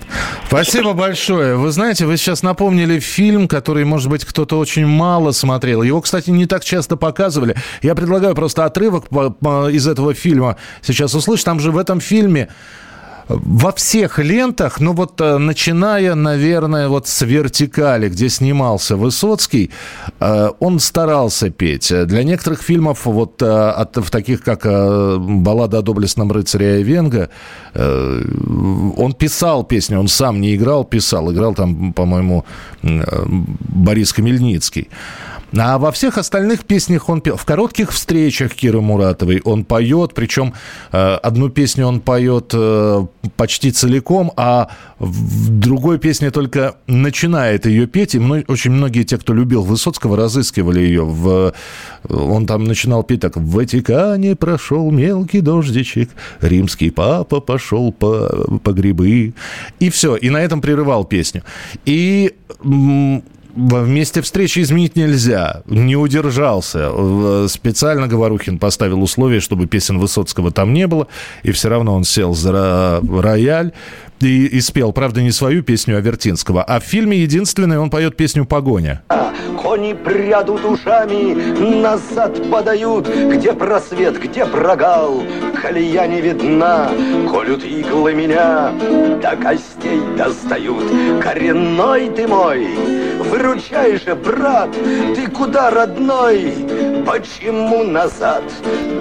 Спасибо 0.47 0.93
большое. 0.93 1.57
Вы 1.57 1.71
знаете, 1.71 2.05
вы 2.05 2.19
сейчас 2.19 2.43
напомнили 2.43 2.99
фильм, 2.99 3.49
который, 3.49 3.87
может 3.87 4.11
быть, 4.11 4.27
кто-то 4.27 4.59
очень 4.59 4.87
мало 4.87 5.31
смотрел. 5.31 5.83
Его, 5.83 6.03
кстати, 6.03 6.29
не 6.29 6.45
так 6.45 6.63
часто 6.63 6.99
показывали. 6.99 7.57
Я 7.81 7.95
предлагаю 7.95 8.35
просто 8.35 8.67
отрывок 8.67 9.07
из 9.07 9.89
этого 9.89 10.13
фильма 10.13 10.59
сейчас 10.83 11.15
услышать. 11.15 11.47
Там 11.47 11.59
же 11.59 11.71
в 11.71 11.79
этом 11.79 12.01
фильме 12.01 12.49
во 13.29 13.73
всех 13.73 14.19
лентах, 14.19 14.81
ну 14.81 14.93
вот 14.93 15.21
э, 15.21 15.39
начиная, 15.39 16.15
наверное, 16.15 16.89
вот 16.89 17.07
с 17.07 17.23
вертикали, 17.23 18.09
где 18.09 18.29
снимался 18.29 18.97
Высоцкий, 18.97 19.71
э, 20.21 20.51
он 20.61 20.81
старался 20.81 21.51
петь. 21.51 21.93
Для 22.07 22.25
некоторых 22.25 22.63
фильмов, 22.63 23.05
вот 23.05 23.43
э, 23.43 23.47
от, 23.47 23.97
в 23.97 24.11
таких 24.11 24.43
как 24.43 24.65
«Баллада 24.65 25.79
о 25.79 25.83
доблестном 25.83 26.33
рыцаре 26.33 26.83
Венга», 26.83 27.29
он 27.75 29.13
писал 29.13 29.65
песни, 29.65 29.97
он 29.97 30.09
сам 30.09 30.41
не 30.41 30.55
играл, 30.57 30.85
писал. 30.85 31.33
Играл 31.33 31.55
там, 31.55 31.93
по-моему, 31.93 32.45
Борис 32.83 34.13
Хмельницкий. 34.13 34.89
А 35.57 35.79
во 35.79 35.93
всех 35.93 36.19
остальных 36.19 36.65
песнях 36.65 37.09
он 37.09 37.21
пел. 37.21 37.37
В 37.37 37.45
коротких 37.45 37.93
встречах 37.93 38.55
Киры 38.55 38.81
Муратовой 38.81 39.41
он 39.45 39.65
поет, 39.65 40.13
причем 40.15 40.53
э, 40.93 40.99
одну 40.99 41.49
песню 41.49 41.87
он 41.87 42.01
поет 42.01 42.51
э, 42.53 43.07
почти 43.37 43.71
целиком, 43.71 44.33
а 44.37 44.69
в 44.99 45.49
другой 45.49 45.99
песне 45.99 46.31
только 46.31 46.77
начинает 46.87 47.65
ее 47.65 47.87
петь. 47.87 48.15
И 48.15 48.19
очень 48.19 48.73
многие 48.73 49.05
те, 49.05 49.17
кто 49.17 49.33
любил 49.33 49.63
Высоцкого, 49.63 50.17
разыскивали 50.17 50.81
ее. 50.81 51.05
В, 51.05 51.55
он 52.09 52.47
там 52.47 52.65
начинал 52.65 53.03
петь 53.03 53.21
так. 53.21 53.37
В 53.37 53.51
Ватикане 53.51 54.37
прошел 54.37 54.91
мелкий 54.91 55.41
дождичек, 55.41 56.11
римский 56.41 56.91
папа 56.91 57.41
пошел 57.41 57.91
по, 57.91 58.59
по 58.63 58.73
грибы. 58.73 59.33
И 59.81 59.89
все. 59.91 60.17
И 60.17 60.29
на 60.29 60.39
этом 60.43 60.61
прерывал 60.61 61.05
песню. 61.05 61.43
И 61.87 62.35
месте 63.59 64.23
встречи 64.23 64.61
изменить 64.61 64.97
нельзя. 64.97 65.63
Не 65.67 65.97
удержался. 65.97 67.49
Специально 67.49 68.07
Говорухин 68.07 68.59
поставил 68.59 69.03
условие, 69.03 69.41
чтобы 69.41 69.67
песен 69.67 69.99
Высоцкого 69.99 70.51
там 70.51 70.73
не 70.73 70.87
было. 70.87 71.09
И 71.43 71.53
все 71.53 71.69
равно 71.69 71.95
он 71.95 72.05
сел 72.05 72.35
за 72.35 73.01
рояль 73.03 73.73
и, 74.21 74.47
и 74.47 74.61
спел, 74.61 74.93
правда, 74.93 75.23
не 75.23 75.31
свою 75.31 75.63
песню, 75.63 75.97
а 75.97 76.01
Вертинского. 76.01 76.63
А 76.63 76.81
в 76.81 76.85
фильме 76.85 77.19
единственное 77.19 77.79
он 77.79 77.91
поет 77.91 78.17
песню 78.17 78.45
«Погоня». 78.45 79.03
Кони 79.63 79.93
прядут 79.93 80.65
ушами, 80.65 81.35
назад 81.81 82.51
подают, 82.51 83.09
Где 83.09 83.53
просвет, 83.53 84.21
где 84.23 84.47
прогал, 84.47 85.23
колея 85.61 86.07
не 86.07 86.21
видна, 86.21 86.91
Колют 87.31 87.65
иглы 87.65 88.15
меня, 88.15 88.73
до 89.21 89.37
костей 89.37 90.01
достают. 90.17 90.85
Коренной 91.21 92.09
ты 92.11 92.27
мой, 92.27 92.69
выручай 93.29 93.99
же, 93.99 94.15
брат, 94.15 94.71
Ты 95.15 95.29
куда, 95.29 95.71
родной, 95.71 96.55
почему 97.07 97.85
назад? 97.85 98.43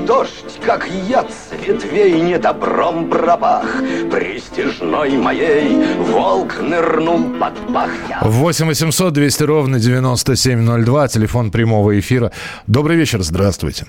Дождь, 0.06 0.60
как 0.66 0.88
яд 0.88 1.30
с 1.32 1.52
ветвей, 1.66 2.22
недобром 2.22 3.10
пропах, 3.10 3.66
Престижной 4.12 5.18
моей 5.18 5.96
волк 5.98 6.60
нырнул 6.62 7.40
под 7.40 7.54
пах. 7.74 7.90
8 8.22 8.68
800 8.68 9.14
200 9.14 9.44
ровно 9.44 9.80
9702, 9.80 11.08
телефон 11.08 11.52
прямого 11.52 12.00
эфира. 12.00 12.32
Добрый 12.68 12.98
вечер, 12.98 13.22
здравствуйте. 13.22 13.88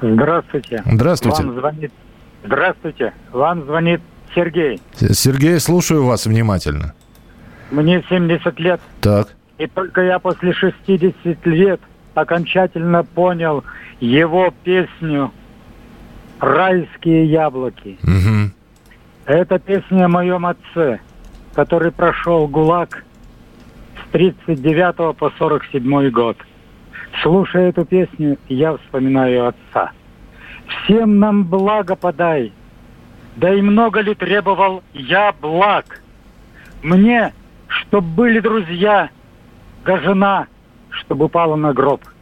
Здравствуйте. 0.00 0.82
Здравствуйте. 0.84 1.42
Вам 1.42 1.58
звонит... 1.58 1.92
Здравствуйте. 2.44 3.12
Вам 3.32 3.64
звонит 3.64 4.00
Сергей. 4.34 4.80
Сергей, 4.94 5.58
слушаю 5.58 6.04
вас 6.04 6.26
внимательно. 6.26 6.94
Мне 7.70 8.04
70 8.08 8.60
лет. 8.60 8.80
Так. 9.00 9.28
И 9.58 9.66
только 9.66 10.02
я 10.02 10.18
после 10.18 10.52
60 10.52 11.46
лет 11.46 11.80
окончательно 12.14 13.04
понял 13.04 13.64
его 14.00 14.52
песню 14.64 15.32
«Райские 16.40 17.26
яблоки». 17.26 17.98
Угу. 18.02 18.50
Это 19.26 19.58
песня 19.58 20.04
о 20.04 20.08
моем 20.08 20.46
отце, 20.46 21.00
который 21.54 21.90
прошел 21.90 22.46
ГУЛАГ 22.46 23.04
с 24.02 24.10
39 24.12 25.16
по 25.16 25.30
47 25.38 26.10
год. 26.10 26.36
Слушая 27.22 27.70
эту 27.70 27.84
песню, 27.84 28.38
я 28.48 28.76
вспоминаю 28.76 29.48
отца. 29.48 29.92
Всем 30.66 31.18
нам 31.18 31.44
благо 31.44 31.96
подай, 31.96 32.52
да 33.36 33.52
и 33.54 33.60
много 33.62 34.00
ли 34.00 34.14
требовал 34.14 34.82
я 34.92 35.32
благ. 35.40 36.02
Мне, 36.82 37.32
чтоб 37.68 38.04
были 38.04 38.40
друзья, 38.40 39.10
да 39.86 39.98
жена, 40.00 40.46
чтобы 40.90 41.26
упала 41.26 41.56
на 41.56 41.72
гроб– 41.72 42.02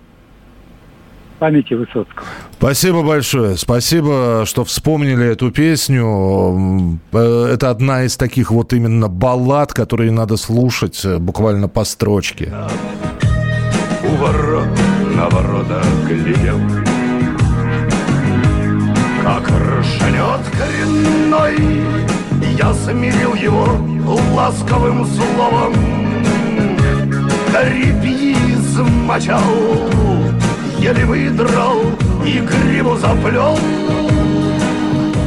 памяти 1.44 1.74
Высоцкого. 1.74 2.27
Спасибо 2.53 3.03
большое. 3.03 3.57
Спасибо, 3.57 4.44
что 4.46 4.64
вспомнили 4.64 5.27
эту 5.27 5.50
песню. 5.50 6.98
Э, 7.12 7.50
это 7.53 7.70
одна 7.70 8.05
из 8.05 8.16
таких 8.16 8.50
вот 8.50 8.72
именно 8.72 9.09
баллад, 9.09 9.74
которые 9.74 10.11
надо 10.11 10.37
слушать 10.37 11.05
э, 11.05 11.18
буквально 11.18 11.68
по 11.68 11.85
строчке. 11.85 12.53
У 14.03 14.16
ворот 14.16 14.68
на 15.14 15.29
ворота 15.29 15.83
глядел, 16.09 16.59
Как 19.22 19.46
ржанет 19.50 20.40
коренной, 20.59 21.85
Я 22.59 22.72
смирил 22.72 23.35
его 23.35 23.66
ласковым 24.35 25.05
словом, 25.05 26.03
Репьи 27.62 28.34
замочал 28.74 29.40
еле 30.80 31.06
выдрал 31.06 31.80
и 32.26 32.40
гриву 32.40 32.96
заплел. 32.96 33.56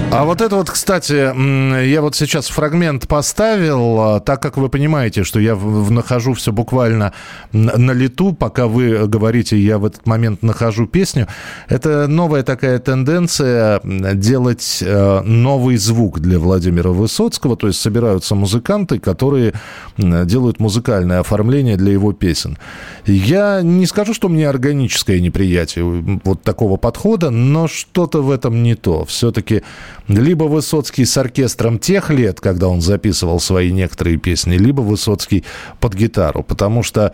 А 0.10 0.24
вот 0.24 0.40
это 0.40 0.56
вот, 0.56 0.70
кстати, 0.70 1.86
я 1.86 2.02
вот 2.02 2.16
сейчас 2.16 2.48
фрагмент 2.48 3.10
поставил, 3.10 4.00
а, 4.00 4.20
так 4.22 4.42
как 4.42 4.56
вы 4.56 4.70
понимаете, 4.70 5.26
что 5.26 5.38
я 5.38 5.56
нахожу 5.56 6.34
все 6.34 6.54
буквально 6.54 7.12
на 7.52 7.92
лету, 7.92 8.32
пока 8.34 8.68
вы 8.68 9.06
говорите, 9.06 9.58
я 9.58 9.78
в 9.78 9.86
этот 9.86 10.08
момент 10.08 10.44
нахожу 10.44 10.88
песню. 10.88 11.28
Это 11.68 12.08
новая 12.08 12.44
такая 12.44 12.80
тенденция 12.80 13.82
делать 13.84 14.82
э, 14.82 15.22
новый 15.24 15.76
звук 15.76 16.22
для 16.22 16.40
Владимира 16.40 16.92
Высоцкого, 16.92 17.58
то 17.58 17.68
есть 17.68 17.82
собираются 17.82 18.34
музыканты, 18.34 19.00
которые 19.00 19.54
делают 19.98 20.60
музыкальное 20.62 21.20
оформление 21.20 21.76
для 21.76 21.92
его 21.92 22.14
песен. 22.14 22.58
Я 23.06 23.62
не 23.62 23.86
скажу, 23.86 24.14
что 24.14 24.30
мне 24.30 24.48
органическое 24.48 25.20
неприятие 25.20 26.22
вот 26.24 26.44
такого 26.44 26.78
подхода, 26.78 27.30
но 27.30 27.68
что-то 27.68 28.22
в 28.22 28.32
этом 28.32 28.64
не 28.64 28.76
то. 28.76 29.04
Все-таки 29.06 29.64
Либо 30.08 30.46
Высоцкий 30.46 31.06
с 31.06 31.18
оркестром 31.18 31.80
тех 31.80 32.10
лет, 32.10 32.40
когда 32.40 32.68
он 32.68 32.82
записывал 32.82 33.40
свои 33.40 33.72
некоторые 33.72 34.18
песни, 34.18 34.58
либо 34.58 34.82
Высоцкий 34.82 35.44
под 35.80 35.94
гитару. 35.96 36.44
Потому 36.44 36.84
что 36.84 37.14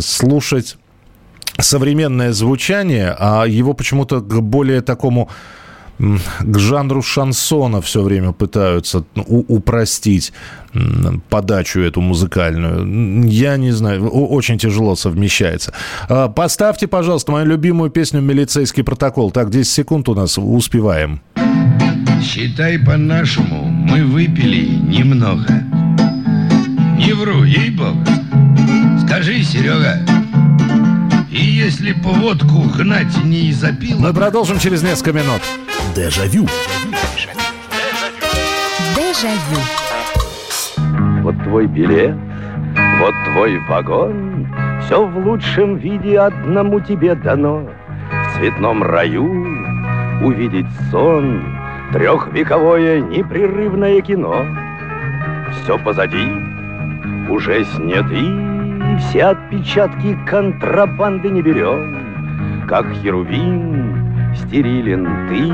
слушать 0.00 0.76
современное 1.58 2.32
звучание, 2.32 3.14
а 3.18 3.44
его 3.44 3.74
почему-то 3.74 4.20
к 4.20 4.40
более 4.40 4.80
такому 4.80 5.28
к 5.98 6.58
жанру 6.58 7.02
шансона 7.02 7.80
все 7.80 8.02
время 8.02 8.32
пытаются 8.32 9.04
упростить 9.14 10.32
подачу 11.28 11.80
эту 11.80 12.00
музыкальную. 12.00 13.28
Я 13.28 13.56
не 13.56 13.72
знаю, 13.72 14.08
очень 14.08 14.58
тяжело 14.58 14.96
совмещается. 14.96 15.74
А, 16.08 16.28
поставьте, 16.28 16.88
пожалуйста, 16.88 17.30
мою 17.30 17.46
любимую 17.46 17.90
песню 17.90 18.20
«Милицейский 18.20 18.82
протокол». 18.82 19.30
Так, 19.30 19.50
10 19.50 19.70
секунд 19.70 20.08
у 20.08 20.14
нас, 20.14 20.38
успеваем. 20.38 21.20
Считай 22.22 22.78
по-нашему, 22.78 23.64
мы 23.64 24.04
выпили 24.04 24.64
немного. 24.64 25.52
Не 26.96 27.12
вру, 27.14 27.42
ей-богу. 27.42 27.98
Скажи, 29.04 29.42
Серега, 29.42 29.98
и 31.30 31.44
если 31.44 31.92
по 31.92 32.10
водку 32.10 32.62
гнать 32.78 33.24
не 33.24 33.52
запил... 33.52 33.98
Мы 33.98 34.14
продолжим 34.14 34.60
через 34.60 34.82
несколько 34.84 35.12
минут. 35.12 35.42
Дежавю. 35.96 36.46
Дежавю. 38.94 39.60
Вот 41.22 41.42
твой 41.42 41.66
билет, 41.66 42.16
вот 43.00 43.14
твой 43.32 43.58
вагон, 43.66 44.46
Все 44.86 45.04
в 45.04 45.18
лучшем 45.18 45.76
виде 45.76 46.20
одному 46.20 46.78
тебе 46.80 47.16
дано. 47.16 47.68
В 48.10 48.38
цветном 48.38 48.82
раю 48.82 49.24
увидеть 50.22 50.66
сон, 50.90 51.42
Трехвековое 51.92 53.00
непрерывное 53.00 54.00
кино. 54.00 54.46
Все 55.52 55.78
позади, 55.78 56.26
уже 57.28 57.64
сняты 57.64 58.52
все 58.98 59.24
отпечатки 59.24 60.16
контрабанды 60.26 61.28
не 61.28 61.42
берем. 61.42 62.66
Как 62.68 62.86
херувим 62.94 64.34
стерилен 64.34 65.06
ты, 65.28 65.52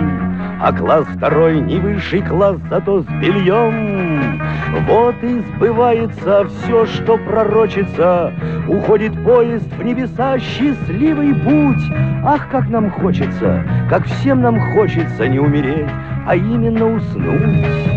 а 0.60 0.72
класс 0.72 1.06
второй 1.16 1.60
не 1.60 1.78
высший 1.78 2.22
класс, 2.22 2.56
зато 2.68 3.02
с 3.02 3.06
бельем. 3.20 4.40
Вот 4.86 5.14
и 5.22 5.40
сбывается 5.54 6.46
все, 6.48 6.86
что 6.86 7.16
пророчится. 7.16 8.32
Уходит 8.68 9.12
поезд 9.24 9.66
в 9.78 9.82
небеса, 9.82 10.38
счастливый 10.38 11.34
путь. 11.34 11.82
Ах, 12.24 12.50
как 12.50 12.68
нам 12.68 12.90
хочется, 12.90 13.64
как 13.88 14.06
всем 14.06 14.42
нам 14.42 14.74
хочется 14.74 15.28
не 15.28 15.38
умереть, 15.38 15.88
а 16.26 16.36
именно 16.36 16.96
уснуть. 16.96 17.88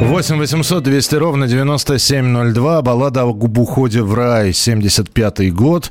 8 0.00 0.38
800 0.38 0.82
200 0.82 1.14
ровно 1.16 1.46
9702. 1.46 2.82
Баллада 2.82 3.22
об 3.22 3.58
уходе 3.58 4.02
в 4.02 4.14
рай. 4.14 4.52
75 4.52 5.52
год 5.52 5.90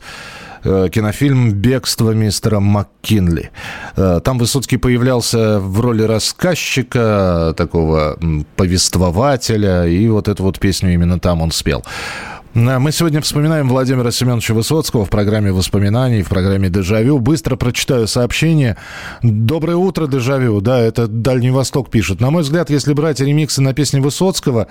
кинофильм 0.89 1.51
«Бегство 1.51 2.11
мистера 2.11 2.59
МакКинли». 2.59 3.51
Э, 3.95 4.20
там 4.24 4.38
Высоцкий 4.38 4.78
появлялся 4.78 5.59
в 5.59 5.80
роли 5.80 6.03
рассказчика, 6.03 7.53
такого 7.57 8.18
повествователя, 8.55 9.86
и 9.86 10.07
вот 10.09 10.28
эту 10.28 10.43
вот 10.43 10.59
песню 10.59 10.93
именно 10.93 11.20
там 11.20 11.41
он 11.41 11.51
спел. 11.51 11.84
Мы 12.57 12.91
сегодня 12.91 13.21
вспоминаем 13.21 13.69
Владимира 13.69 14.09
Семеновича 14.09 14.55
Высоцкого 14.55 15.05
в 15.05 15.11
программе 15.11 15.51
воспоминаний, 15.51 16.23
в 16.23 16.29
программе 16.29 16.69
«Дежавю». 16.69 17.19
Быстро 17.19 17.55
прочитаю 17.55 18.07
сообщение. 18.07 18.77
Доброе 19.21 19.75
утро, 19.75 20.07
«Дежавю». 20.07 20.59
Да, 20.59 20.79
это 20.79 21.07
Дальний 21.07 21.51
Восток 21.51 21.91
пишет. 21.91 22.19
На 22.19 22.31
мой 22.31 22.41
взгляд, 22.41 22.71
если 22.71 22.93
брать 22.93 23.19
ремиксы 23.19 23.61
на 23.61 23.75
песни 23.75 23.99
Высоцкого, 23.99 24.69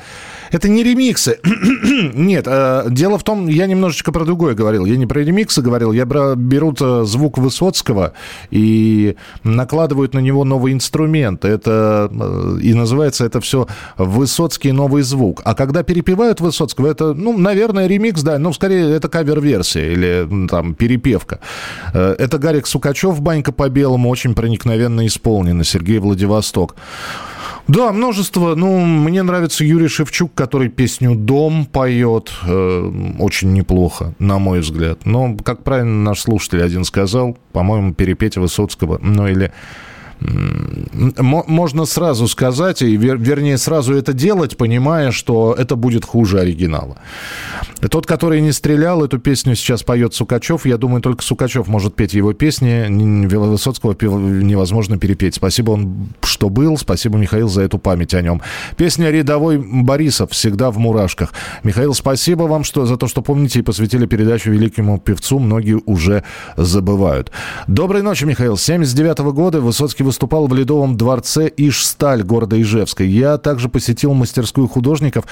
это 0.51 0.69
не 0.69 0.83
ремиксы. 0.83 1.39
Нет, 2.13 2.47
э, 2.49 2.87
дело 2.91 3.19
в 3.19 3.23
том, 3.23 3.47
я 3.47 3.67
немножечко 3.67 4.11
про 4.11 4.25
другое 4.25 4.57
говорил. 4.57 4.85
Я 4.85 4.97
не 4.97 5.07
про 5.07 5.21
ремиксы 5.21 5.63
говорил, 5.63 5.93
я 5.93 6.07
берут 6.07 6.81
звук 6.81 7.39
Высоцкого 7.39 8.15
и 8.51 9.15
накладывают 9.45 10.13
на 10.13 10.19
него 10.19 10.43
новый 10.43 10.73
инструмент. 10.73 11.45
Это 11.45 12.11
э, 12.11 12.59
и 12.63 12.75
называется 12.75 13.25
это 13.25 13.41
все 13.41 13.69
Высоцкий 13.97 14.73
новый 14.73 15.05
звук. 15.05 15.41
А 15.45 15.55
когда 15.55 15.85
перепевают 15.85 16.41
Высоцкого, 16.41 16.89
это, 16.89 17.15
ну, 17.15 17.39
наверное, 17.39 17.76
наверное, 17.77 17.97
ремикс, 17.97 18.23
да, 18.23 18.39
но 18.39 18.53
скорее 18.53 18.95
это 18.95 19.09
кавер-версия 19.09 19.93
или 19.93 20.49
там 20.49 20.75
перепевка. 20.75 21.41
Э, 21.93 22.15
это 22.19 22.39
Гарик 22.39 22.67
Сукачев, 22.67 23.21
«Банька 23.21 23.53
по 23.53 23.69
белому», 23.69 24.09
очень 24.09 24.35
проникновенно 24.35 25.07
исполнена, 25.07 25.65
Сергей 25.65 25.99
Владивосток. 25.99 26.77
Да, 27.69 27.93
множество. 27.93 28.55
Ну, 28.55 28.85
мне 28.85 29.23
нравится 29.25 29.65
Юрий 29.65 29.89
Шевчук, 29.89 30.33
который 30.35 30.69
песню 30.69 31.17
«Дом» 31.17 31.67
поет. 31.67 32.33
Э, 32.47 32.93
очень 33.19 33.53
неплохо, 33.53 34.15
на 34.19 34.39
мой 34.39 34.61
взгляд. 34.61 35.05
Но, 35.05 35.37
как 35.43 35.65
правильно 35.65 36.03
наш 36.11 36.21
слушатель 36.21 36.63
один 36.63 36.85
сказал, 36.85 37.37
по-моему, 37.53 37.93
перепеть 37.93 38.37
Высоцкого, 38.37 38.99
ну 39.03 39.27
или 39.27 39.53
можно 40.97 41.85
сразу 41.85 42.29
сказать, 42.29 42.83
и 42.83 42.97
вер, 42.97 43.19
вернее 43.19 43.59
сразу 43.59 43.95
это 43.95 44.13
делать, 44.13 44.57
понимая, 44.57 45.11
что 45.11 45.55
это 45.57 45.77
будет 45.77 46.05
хуже 46.05 46.41
оригинала. 46.41 46.97
Тот, 47.91 48.07
который 48.07 48.41
не 48.41 48.53
стрелял, 48.53 49.05
эту 49.05 49.19
песню 49.19 49.55
сейчас 49.55 49.83
поет 49.83 50.15
Сукачев. 50.15 50.65
Я 50.67 50.79
думаю, 50.79 51.03
только 51.03 51.23
Сукачев 51.23 51.69
может 51.69 51.95
петь 51.95 52.15
его 52.15 52.33
песни. 52.33 52.87
Высоцкого 53.37 53.95
невозможно 54.03 54.99
перепеть. 54.99 55.35
Спасибо, 55.35 55.73
он 55.73 56.09
что 56.23 56.49
был. 56.49 56.79
Спасибо, 56.79 57.19
Михаил, 57.19 57.49
за 57.49 57.63
эту 57.63 57.79
память 57.79 58.15
о 58.15 58.23
нем. 58.23 58.41
Песня 58.77 59.11
«Рядовой 59.11 59.59
Борисов» 59.59 60.31
всегда 60.31 60.71
в 60.71 60.79
мурашках. 60.79 61.33
Михаил, 61.63 61.95
спасибо 61.95 62.45
вам 62.45 62.65
что, 62.65 62.87
за 62.87 62.97
то, 62.97 63.09
что 63.09 63.23
помните 63.23 63.59
и 63.59 63.63
посвятили 63.63 64.07
передачу 64.07 64.51
великому 64.51 64.99
певцу. 64.99 65.39
Многие 65.39 65.81
уже 65.85 66.25
забывают. 66.57 67.31
Доброй 67.67 68.03
ночи, 68.03 68.25
Михаил. 68.25 68.57
79 68.57 69.19
-го 69.21 69.33
года 69.33 69.61
Высоцкий 69.61 70.05
выступал 70.05 70.47
в 70.47 70.55
Ледовом 70.55 70.86
дворце 70.95 71.51
Ишсталь 71.57 72.23
города 72.23 72.61
Ижевска. 72.61 73.05
Я 73.05 73.37
также 73.37 73.69
посетил 73.69 74.15
мастерскую 74.15 74.69
художников, 74.69 75.25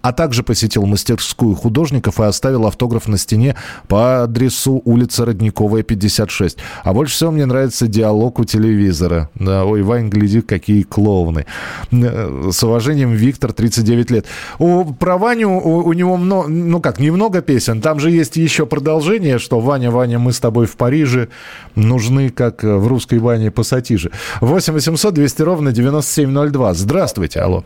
а 0.00 0.12
также 0.12 0.42
посетил 0.42 0.86
мастерскую 0.86 1.54
художников 1.54 2.18
и 2.18 2.24
оставил 2.24 2.66
автограф 2.66 3.06
на 3.06 3.18
стене 3.18 3.54
по 3.86 4.22
адресу 4.22 4.80
улица 4.84 5.26
Родниковая, 5.26 5.82
56. 5.82 6.58
А 6.82 6.94
больше 6.94 7.14
всего 7.14 7.30
мне 7.30 7.44
нравится 7.44 7.86
диалог 7.86 8.38
у 8.38 8.44
телевизора. 8.44 9.28
Да, 9.34 9.64
ой, 9.64 9.82
Вань, 9.82 10.08
гляди, 10.08 10.40
какие 10.40 10.82
клоуны. 10.82 11.46
Э, 11.92 12.50
с 12.50 12.62
уважением, 12.64 13.12
Виктор, 13.12 13.52
39 13.52 14.10
лет. 14.10 14.26
У, 14.58 14.84
про 14.94 15.18
Ваню 15.18 15.50
у, 15.50 15.84
у 15.86 15.92
него 15.92 16.16
много, 16.16 16.48
ну 16.48 16.80
как, 16.80 16.98
немного 16.98 17.42
песен. 17.42 17.80
Там 17.82 18.00
же 18.00 18.10
есть 18.10 18.36
еще 18.36 18.66
продолжение, 18.66 19.38
что 19.38 19.60
Ваня, 19.60 19.90
Ваня, 19.90 20.18
мы 20.18 20.32
с 20.32 20.40
тобой 20.40 20.66
в 20.66 20.76
Париже 20.76 21.28
нужны, 21.74 22.30
как 22.30 22.62
в 22.62 22.86
русской 22.86 23.18
Ване 23.18 23.50
пассатижи 23.50 23.98
ближе. 23.98 24.10
8 24.40 24.77
800 24.78 25.14
200 25.14 25.42
ровно 25.42 25.72
9702. 25.72 26.74
Здравствуйте, 26.74 27.40
алло. 27.40 27.64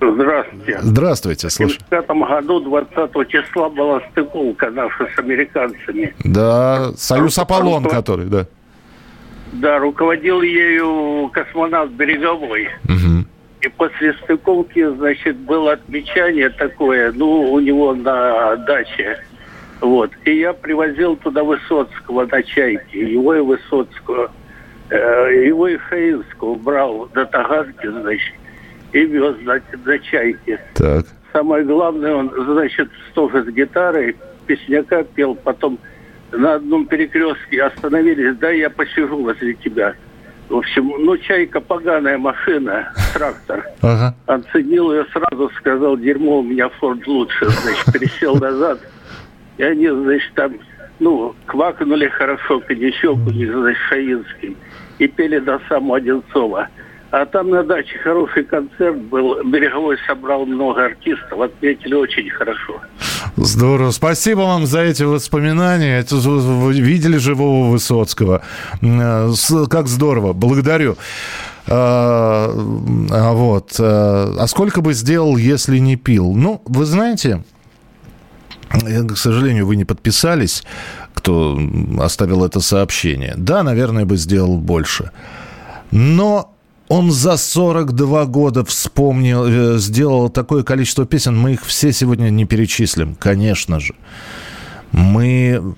Здравствуйте. 0.00 0.78
Здравствуйте, 0.82 1.50
слушай. 1.50 1.78
В 1.80 1.86
1995 1.86 2.46
году 2.46 2.60
20 2.60 3.28
числа 3.28 3.68
была 3.70 4.00
стыковка 4.12 4.70
наша 4.70 5.08
с 5.12 5.18
американцами. 5.18 6.14
Да, 6.22 6.92
Союз 6.96 7.38
Аполлон, 7.38 7.84
который, 7.86 8.26
да. 8.26 8.46
Да, 9.52 9.78
руководил 9.78 10.42
ею 10.42 11.28
космонавт 11.32 11.90
Береговой. 11.92 12.68
Угу. 12.84 13.24
И 13.62 13.68
после 13.76 14.14
стыковки, 14.22 14.86
значит, 14.96 15.36
было 15.36 15.72
отмечание 15.72 16.50
такое, 16.50 17.10
ну, 17.12 17.52
у 17.52 17.58
него 17.58 17.94
на 17.94 18.56
даче. 18.56 19.18
Вот. 19.80 20.12
И 20.24 20.38
я 20.38 20.52
привозил 20.52 21.16
туда 21.16 21.42
Высоцкого 21.42 22.26
на 22.26 22.42
чайке, 22.44 23.12
его 23.12 23.34
и 23.34 23.40
Высоцкого. 23.40 24.30
Э, 24.90 25.46
его 25.46 25.68
и 25.68 25.76
Хаинского 25.76 26.56
брал 26.56 27.08
до 27.14 27.24
Таганки, 27.24 27.86
значит, 27.86 28.34
и 28.92 29.04
вез, 29.06 29.36
значит, 29.42 29.84
на 29.84 29.98
чайке. 29.98 30.60
Так. 30.74 31.06
Самое 31.32 31.64
главное, 31.64 32.14
он, 32.14 32.32
значит, 32.36 32.90
тоже 33.14 33.44
с 33.44 33.48
гитарой, 33.48 34.16
песняка 34.46 35.02
пел, 35.02 35.34
потом 35.34 35.78
на 36.32 36.54
одном 36.54 36.86
перекрестке 36.86 37.62
остановились, 37.62 38.36
да, 38.36 38.50
я 38.50 38.68
посижу 38.68 39.16
возле 39.16 39.54
тебя. 39.54 39.94
В 40.48 40.56
общем, 40.56 40.92
ну, 40.98 41.16
чайка 41.16 41.60
поганая 41.60 42.18
машина, 42.18 42.92
трактор. 43.14 43.64
Ага. 43.80 44.14
Оценил 44.26 44.92
ее 44.92 45.06
сразу, 45.06 45.50
сказал, 45.56 45.96
дерьмо, 45.96 46.40
у 46.40 46.42
меня 46.42 46.68
Форд 46.68 47.06
лучше, 47.06 47.48
значит, 47.48 47.92
пересел 47.92 48.36
назад. 48.36 48.80
И 49.56 49.62
они, 49.62 49.88
значит, 49.88 50.32
там, 50.34 50.52
ну, 50.98 51.34
квакнули 51.46 52.08
хорошо, 52.08 52.60
коньячок 52.60 53.16
у 53.26 53.30
них, 53.30 53.50
значит, 53.50 53.80
Шаинский 53.88 54.56
и 54.98 55.06
пели 55.06 55.38
до 55.38 55.60
самого 55.68 55.96
Одинцова. 55.96 56.68
А 57.10 57.26
там 57.26 57.50
на 57.50 57.62
даче 57.62 57.96
хороший 57.98 58.42
концерт 58.42 58.96
был. 58.96 59.40
Береговой 59.44 59.96
собрал 60.04 60.46
много 60.46 60.86
артистов. 60.86 61.40
Отметили 61.40 61.94
очень 61.94 62.28
хорошо. 62.28 62.80
Здорово. 63.36 63.92
Спасибо 63.92 64.40
вам 64.40 64.66
за 64.66 64.80
эти 64.80 65.04
воспоминания. 65.04 66.00
Это, 66.00 66.16
вы 66.16 66.72
видели 66.72 67.16
живого 67.18 67.70
Высоцкого. 67.70 68.42
Как 68.80 69.86
здорово. 69.86 70.32
Благодарю. 70.32 70.96
А, 71.68 72.50
а 73.10 73.32
вот. 73.32 73.76
А, 73.78 74.34
а 74.36 74.46
сколько 74.48 74.80
бы 74.80 74.92
сделал, 74.92 75.36
если 75.36 75.78
не 75.78 75.94
пил? 75.94 76.32
Ну, 76.34 76.62
вы 76.64 76.84
знаете, 76.84 77.44
к 78.70 79.16
сожалению, 79.16 79.66
вы 79.66 79.76
не 79.76 79.84
подписались, 79.84 80.64
кто 81.14 81.58
оставил 82.00 82.44
это 82.44 82.60
сообщение. 82.60 83.34
Да, 83.36 83.62
наверное, 83.62 84.04
бы 84.04 84.16
сделал 84.16 84.58
больше. 84.58 85.10
Но 85.90 86.54
он 86.88 87.10
за 87.10 87.36
42 87.36 88.26
года 88.26 88.64
вспомнил, 88.64 89.44
э, 89.46 89.78
сделал 89.78 90.28
такое 90.28 90.62
количество 90.62 91.06
песен. 91.06 91.36
Мы 91.36 91.52
их 91.52 91.64
все 91.64 91.92
сегодня 91.92 92.30
не 92.30 92.44
перечислим, 92.44 93.14
конечно 93.14 93.80
же. 93.80 93.94
Мы... 94.92 95.74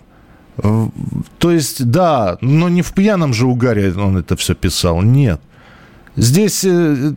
То 1.38 1.50
есть, 1.50 1.84
да, 1.84 2.38
но 2.40 2.70
не 2.70 2.80
в 2.80 2.94
пьяном 2.94 3.34
же 3.34 3.46
угаре 3.46 3.92
он 3.92 4.16
это 4.16 4.36
все 4.36 4.54
писал. 4.54 5.02
Нет. 5.02 5.40
Здесь 6.16 6.64
э, 6.64 7.12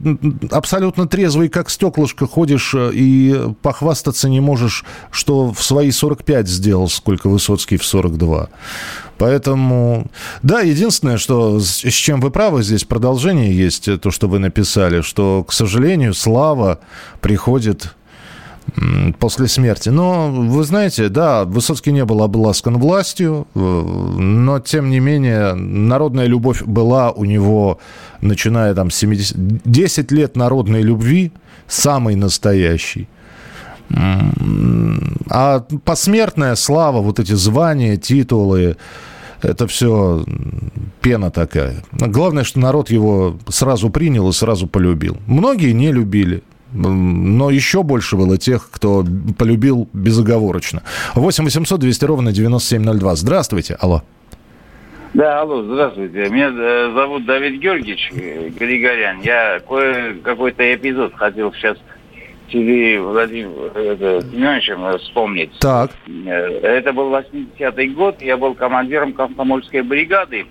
абсолютно 0.52 1.08
трезвый, 1.08 1.47
как 1.47 1.70
стеклышко, 1.70 2.28
ходишь 2.28 2.74
э, 2.76 2.91
и 2.93 3.54
похвастаться 3.62 4.28
не 4.28 4.41
можешь, 4.41 4.84
что 5.10 5.54
в 5.54 5.64
свои 5.64 5.91
45 5.91 6.47
сделал, 6.47 6.89
сколько 6.89 7.30
Высоцкий 7.30 7.78
в 7.78 7.86
42. 7.86 8.50
Поэтому, 9.18 10.08
да, 10.43 10.62
единственное, 10.62 11.18
что 11.18 11.60
с 11.60 11.82
чем 11.82 12.22
вы 12.22 12.30
правы, 12.32 12.64
здесь 12.64 12.84
продолжение 12.84 13.56
есть, 13.56 13.88
э, 13.88 13.97
то, 13.97 14.12
что 14.12 14.28
вы 14.28 14.39
написали, 14.39 15.02
что, 15.02 15.45
к 15.45 15.54
сожалению, 15.54 16.14
слава 16.14 16.80
приходит 17.22 17.95
после 19.20 19.47
смерти. 19.47 19.89
Но, 19.89 20.30
вы 20.32 20.63
знаете, 20.63 21.09
да, 21.09 21.43
Высоцкий 21.45 21.91
не 21.91 22.05
был 22.05 22.22
обласкан 22.22 22.78
властью, 22.78 23.47
э, 23.55 23.59
но, 23.59 24.59
тем 24.59 24.89
не 24.89 24.99
менее, 24.99 25.53
народная 25.53 26.26
любовь 26.26 26.63
была 26.63 27.11
у 27.11 27.26
него, 27.26 27.80
начиная 28.22 28.74
там 28.74 28.89
70... 28.89 29.36
10 29.63 30.11
лет 30.11 30.36
народной 30.36 30.82
любви, 30.82 31.32
самой 31.67 32.15
настоящей. 32.15 33.07
А 33.91 35.65
посмертная 35.84 36.55
слава, 36.55 37.01
вот 37.01 37.20
эти 37.20 37.34
звания, 37.34 37.97
титулы, 37.97 38.78
это 39.41 39.67
все 39.67 40.24
пена 41.01 41.32
такая. 41.32 41.84
Главное, 41.91 42.43
что 42.43 42.59
народ 42.59 42.91
его 42.91 43.38
сразу 43.47 43.89
принял 43.89 44.30
и 44.30 44.34
сразу 44.34 44.67
полюбил. 44.67 45.17
Многие 45.26 45.72
не 45.72 45.91
любили. 45.91 46.43
Но 46.74 47.49
еще 47.49 47.84
больше 47.84 48.15
было 48.15 48.38
тех, 48.38 48.70
кто 48.72 49.05
полюбил 49.38 49.89
безоговорочно. 49.93 50.84
8 51.15 51.43
800 51.43 51.80
200 51.80 52.05
ровно 52.05 52.32
9702. 52.32 53.15
Здравствуйте. 53.15 53.78
Алло. 53.80 54.03
Да, 55.13 55.41
алло, 55.41 55.63
здравствуйте. 55.63 56.30
Меня 56.30 56.51
э, 56.55 56.91
зовут 56.93 57.26
Давид 57.26 57.59
Георгиевич 57.59 58.11
э, 58.13 58.49
Григорян. 58.49 59.22
Я 59.22 59.59
кое 59.67 60.13
какой-то 60.24 60.76
эпизод 60.76 61.15
хотел 61.15 61.51
сейчас 61.53 61.78
тебе, 62.51 63.01
Владимир 63.01 63.49
Семеновичем, 64.32 64.99
вспомнить. 64.99 65.51
Так. 65.59 65.91
Э, 66.07 66.32
это 66.61 66.93
был 66.93 67.11
80-й 67.11 67.88
год. 67.89 68.22
Я 68.22 68.38
был 68.38 68.53
командиром 68.53 69.13
комсомольской 69.13 69.82
бригады 69.82 70.45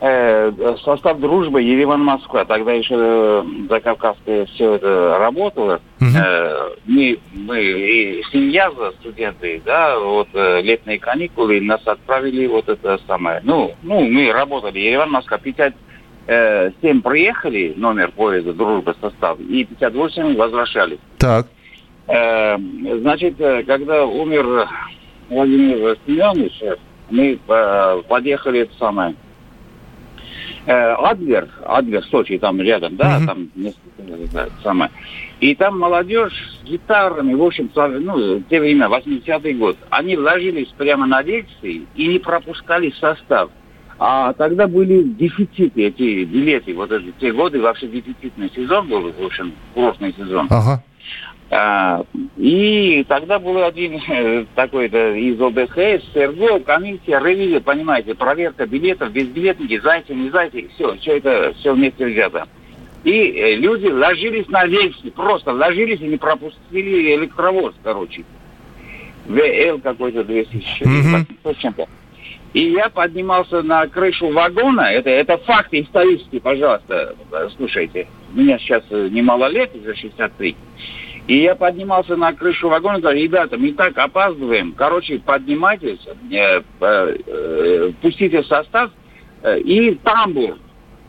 э, 0.00 0.76
состав 0.82 1.18
дружбы 1.20 1.62
Ереван-Москва. 1.62 2.44
Тогда 2.44 2.72
еще 2.72 2.94
э, 2.98 3.44
за 3.68 3.80
Кавказское 3.80 4.46
все 4.46 4.74
это 4.74 5.16
работало. 5.18 5.80
Угу. 6.00 6.10
Э, 6.16 6.70
мы, 6.86 7.18
мы 7.32 7.62
и 7.62 8.22
семья 8.32 8.70
за 8.70 8.92
студенты, 8.92 9.60
да, 9.64 9.98
вот 9.98 10.28
э, 10.34 10.62
летние 10.62 10.98
каникулы, 10.98 11.60
нас 11.60 11.80
отправили 11.86 12.46
вот 12.46 12.68
это 12.68 12.98
самое. 13.06 13.40
Ну, 13.44 13.74
ну 13.82 14.00
мы 14.00 14.32
работали 14.32 14.78
Ереван-Москва 14.78 15.38
57 15.38 15.72
э, 16.26 16.70
приехали, 17.02 17.74
номер 17.76 18.10
поезда 18.12 18.52
дружбы 18.52 18.94
состав, 19.00 19.38
и 19.40 19.64
58 19.64 20.36
возвращались. 20.36 20.98
Так. 21.18 21.46
Э, 22.08 22.56
значит, 23.00 23.40
э, 23.40 23.64
когда 23.64 24.04
умер 24.04 24.68
Владимир 25.28 25.96
Семенович, 26.06 26.78
мы 27.10 27.38
э, 27.48 28.02
подъехали 28.08 28.60
это 28.60 28.74
самое 28.78 29.14
Адлер, 30.66 31.48
Адлер, 31.64 32.04
Сочи, 32.04 32.38
там 32.38 32.60
рядом, 32.60 32.96
да, 32.96 33.18
mm-hmm. 33.18 33.26
там 33.26 33.50
несколько, 33.54 34.50
самое. 34.62 34.90
И 35.40 35.54
там 35.54 35.78
молодежь 35.78 36.32
с 36.32 36.64
гитарами, 36.66 37.34
в 37.34 37.42
общем, 37.42 37.70
ну, 37.74 38.40
те 38.48 38.60
время, 38.60 38.86
80-й 38.86 39.54
год, 39.54 39.76
они 39.90 40.16
ложились 40.16 40.68
прямо 40.76 41.06
на 41.06 41.22
лекции 41.22 41.82
и 41.94 42.06
не 42.06 42.18
пропускали 42.18 42.92
состав. 42.98 43.50
А 43.98 44.34
тогда 44.34 44.66
были 44.66 45.02
дефициты, 45.02 45.86
эти 45.86 46.24
билеты, 46.24 46.74
вот 46.74 46.92
эти 46.92 47.12
те 47.18 47.32
годы 47.32 47.60
вообще 47.60 47.86
дефицитный 47.86 48.50
сезон 48.54 48.88
был, 48.88 49.10
в 49.10 49.24
общем, 49.24 49.52
курортный 49.74 50.12
сезон. 50.12 50.46
Ага. 50.50 50.82
А, 51.48 52.04
и 52.36 53.04
тогда 53.08 53.38
был 53.38 53.62
один 53.62 54.00
э, 54.08 54.46
такой-то 54.56 55.14
из 55.14 55.40
ОБХС, 55.40 56.04
СРГ, 56.12 56.64
комиссия, 56.64 57.20
ревизия, 57.20 57.60
понимаете, 57.60 58.14
проверка 58.16 58.66
билетов, 58.66 59.12
безбилетники, 59.12 59.78
зайцы, 59.78 60.12
не 60.12 60.30
зайцы, 60.30 60.68
все, 60.74 60.96
все 60.96 61.18
это 61.18 61.54
все 61.58 61.72
вместе 61.72 62.06
взято. 62.06 62.48
И 63.04 63.12
э, 63.12 63.54
люди 63.54 63.86
ложились 63.86 64.48
на 64.48 64.66
рельсы, 64.66 65.12
просто 65.12 65.52
ложились 65.52 66.00
и 66.00 66.08
не 66.08 66.16
пропустили 66.16 67.14
электровоз, 67.14 67.74
короче. 67.84 68.24
ВЛ 69.26 69.80
какой-то 69.80 70.24
200 70.24 70.54
mm-hmm. 70.82 71.56
чем-то. 71.58 71.86
И 72.54 72.70
я 72.70 72.88
поднимался 72.88 73.62
на 73.62 73.86
крышу 73.86 74.30
вагона, 74.30 74.92
это, 74.92 75.10
это 75.10 75.36
факты 75.38 75.82
исторические, 75.82 76.40
пожалуйста, 76.40 77.14
слушайте. 77.56 78.08
Мне 78.32 78.58
сейчас 78.58 78.82
э, 78.90 79.08
немало 79.12 79.46
лет, 79.46 79.70
уже 79.76 79.94
63. 79.94 80.56
И 81.26 81.42
я 81.42 81.56
поднимался 81.56 82.16
на 82.16 82.32
крышу 82.32 82.68
вагона 82.68 82.98
и 82.98 83.00
говорю, 83.00 83.20
ребята, 83.20 83.56
мы 83.58 83.72
так 83.72 83.98
опаздываем. 83.98 84.72
Короче, 84.72 85.18
поднимайтесь, 85.18 85.98
э, 86.30 86.62
э, 86.80 87.16
э, 87.26 87.92
пустите 88.00 88.42
состав 88.44 88.90
э, 89.42 89.58
и 89.60 89.94
тамбур. 89.96 90.58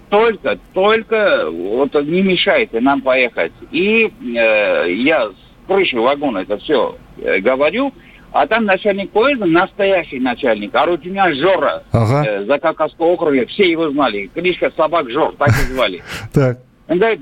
Только, 0.09 0.57
только 0.73 1.49
вот 1.51 1.93
не 2.05 2.21
мешайте 2.21 2.79
нам 2.79 3.01
поехать. 3.01 3.51
И 3.71 4.05
э, 4.05 4.91
я 4.93 5.29
с 5.29 5.67
крыши 5.67 5.99
вагона 5.99 6.39
это 6.39 6.57
все 6.57 6.95
э, 7.17 7.39
говорю, 7.39 7.93
а 8.31 8.47
там 8.47 8.65
начальник 8.65 9.11
поезда, 9.11 9.45
настоящий 9.45 10.19
начальник, 10.19 10.73
Арутюня 10.73 11.33
Жора, 11.35 11.83
ага. 11.91 12.23
э, 12.25 12.45
за 12.45 12.57
Кавказского 12.59 13.07
округа, 13.07 13.45
все 13.47 13.69
его 13.69 13.89
знали. 13.91 14.29
Кличка 14.33 14.71
собак 14.75 15.09
Жор, 15.09 15.35
так 15.37 15.49
и 15.49 15.73
звали. 15.73 16.03
Так. 16.33 16.59
Он 16.87 16.99
говорит, 16.99 17.19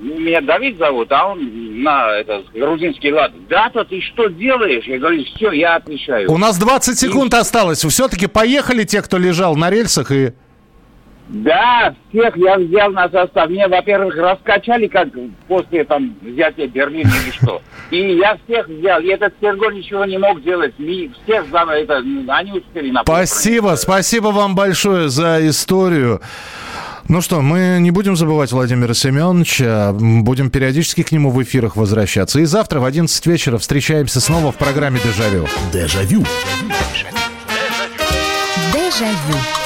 меня 0.00 0.40
Давид 0.40 0.78
зовут, 0.78 1.10
а 1.12 1.28
он 1.28 1.82
на 1.82 2.10
это, 2.12 2.44
грузинский 2.54 3.12
лад. 3.12 3.32
Да-то 3.48 3.84
ты 3.84 4.00
что 4.00 4.28
делаешь? 4.28 4.84
Я 4.84 4.98
говорю, 4.98 5.24
все, 5.34 5.52
я 5.52 5.76
отвечаю. 5.76 6.30
У 6.30 6.38
нас 6.38 6.58
20 6.58 6.98
секунд 6.98 7.34
и... 7.34 7.36
осталось. 7.36 7.84
Все-таки 7.84 8.26
поехали 8.26 8.84
те, 8.84 9.02
кто 9.02 9.18
лежал 9.18 9.56
на 9.56 9.70
рельсах 9.70 10.10
и... 10.10 10.32
Да, 11.28 11.94
всех 12.10 12.36
я 12.36 12.56
взял 12.56 12.90
на 12.92 13.08
состав. 13.08 13.50
Мне, 13.50 13.66
во-первых, 13.66 14.14
раскачали, 14.16 14.86
как 14.86 15.08
после 15.48 15.84
там 15.84 16.14
взятия 16.22 16.68
Берлина 16.68 17.10
или 17.24 17.32
что. 17.32 17.60
И 17.90 18.16
я 18.16 18.38
всех 18.44 18.68
взял. 18.68 19.00
И 19.00 19.08
этот 19.08 19.34
Серго 19.40 19.70
ничего 19.70 20.04
не 20.04 20.18
мог 20.18 20.42
делать. 20.42 20.74
И 20.78 21.10
всех 21.24 21.46
за 21.50 21.58
это, 21.72 21.96
они 22.28 22.52
успели 22.52 22.90
на 22.90 23.02
Спасибо, 23.02 23.74
спасибо 23.76 24.28
вам 24.28 24.54
большое 24.54 25.08
за 25.08 25.46
историю. 25.48 26.20
Ну 27.08 27.20
что, 27.20 27.40
мы 27.40 27.78
не 27.80 27.92
будем 27.92 28.16
забывать 28.16 28.50
Владимира 28.50 28.92
Семеновича, 28.92 29.92
будем 29.92 30.50
периодически 30.50 31.02
к 31.04 31.12
нему 31.12 31.30
в 31.30 31.40
эфирах 31.42 31.76
возвращаться. 31.76 32.40
И 32.40 32.44
завтра 32.44 32.80
в 32.80 32.84
11 32.84 33.26
вечера 33.26 33.58
встречаемся 33.58 34.20
снова 34.20 34.50
в 34.50 34.56
программе 34.56 34.98
«Дежавю». 35.04 35.46
Дежавю. 35.72 36.24
Дежавю. 38.72 39.65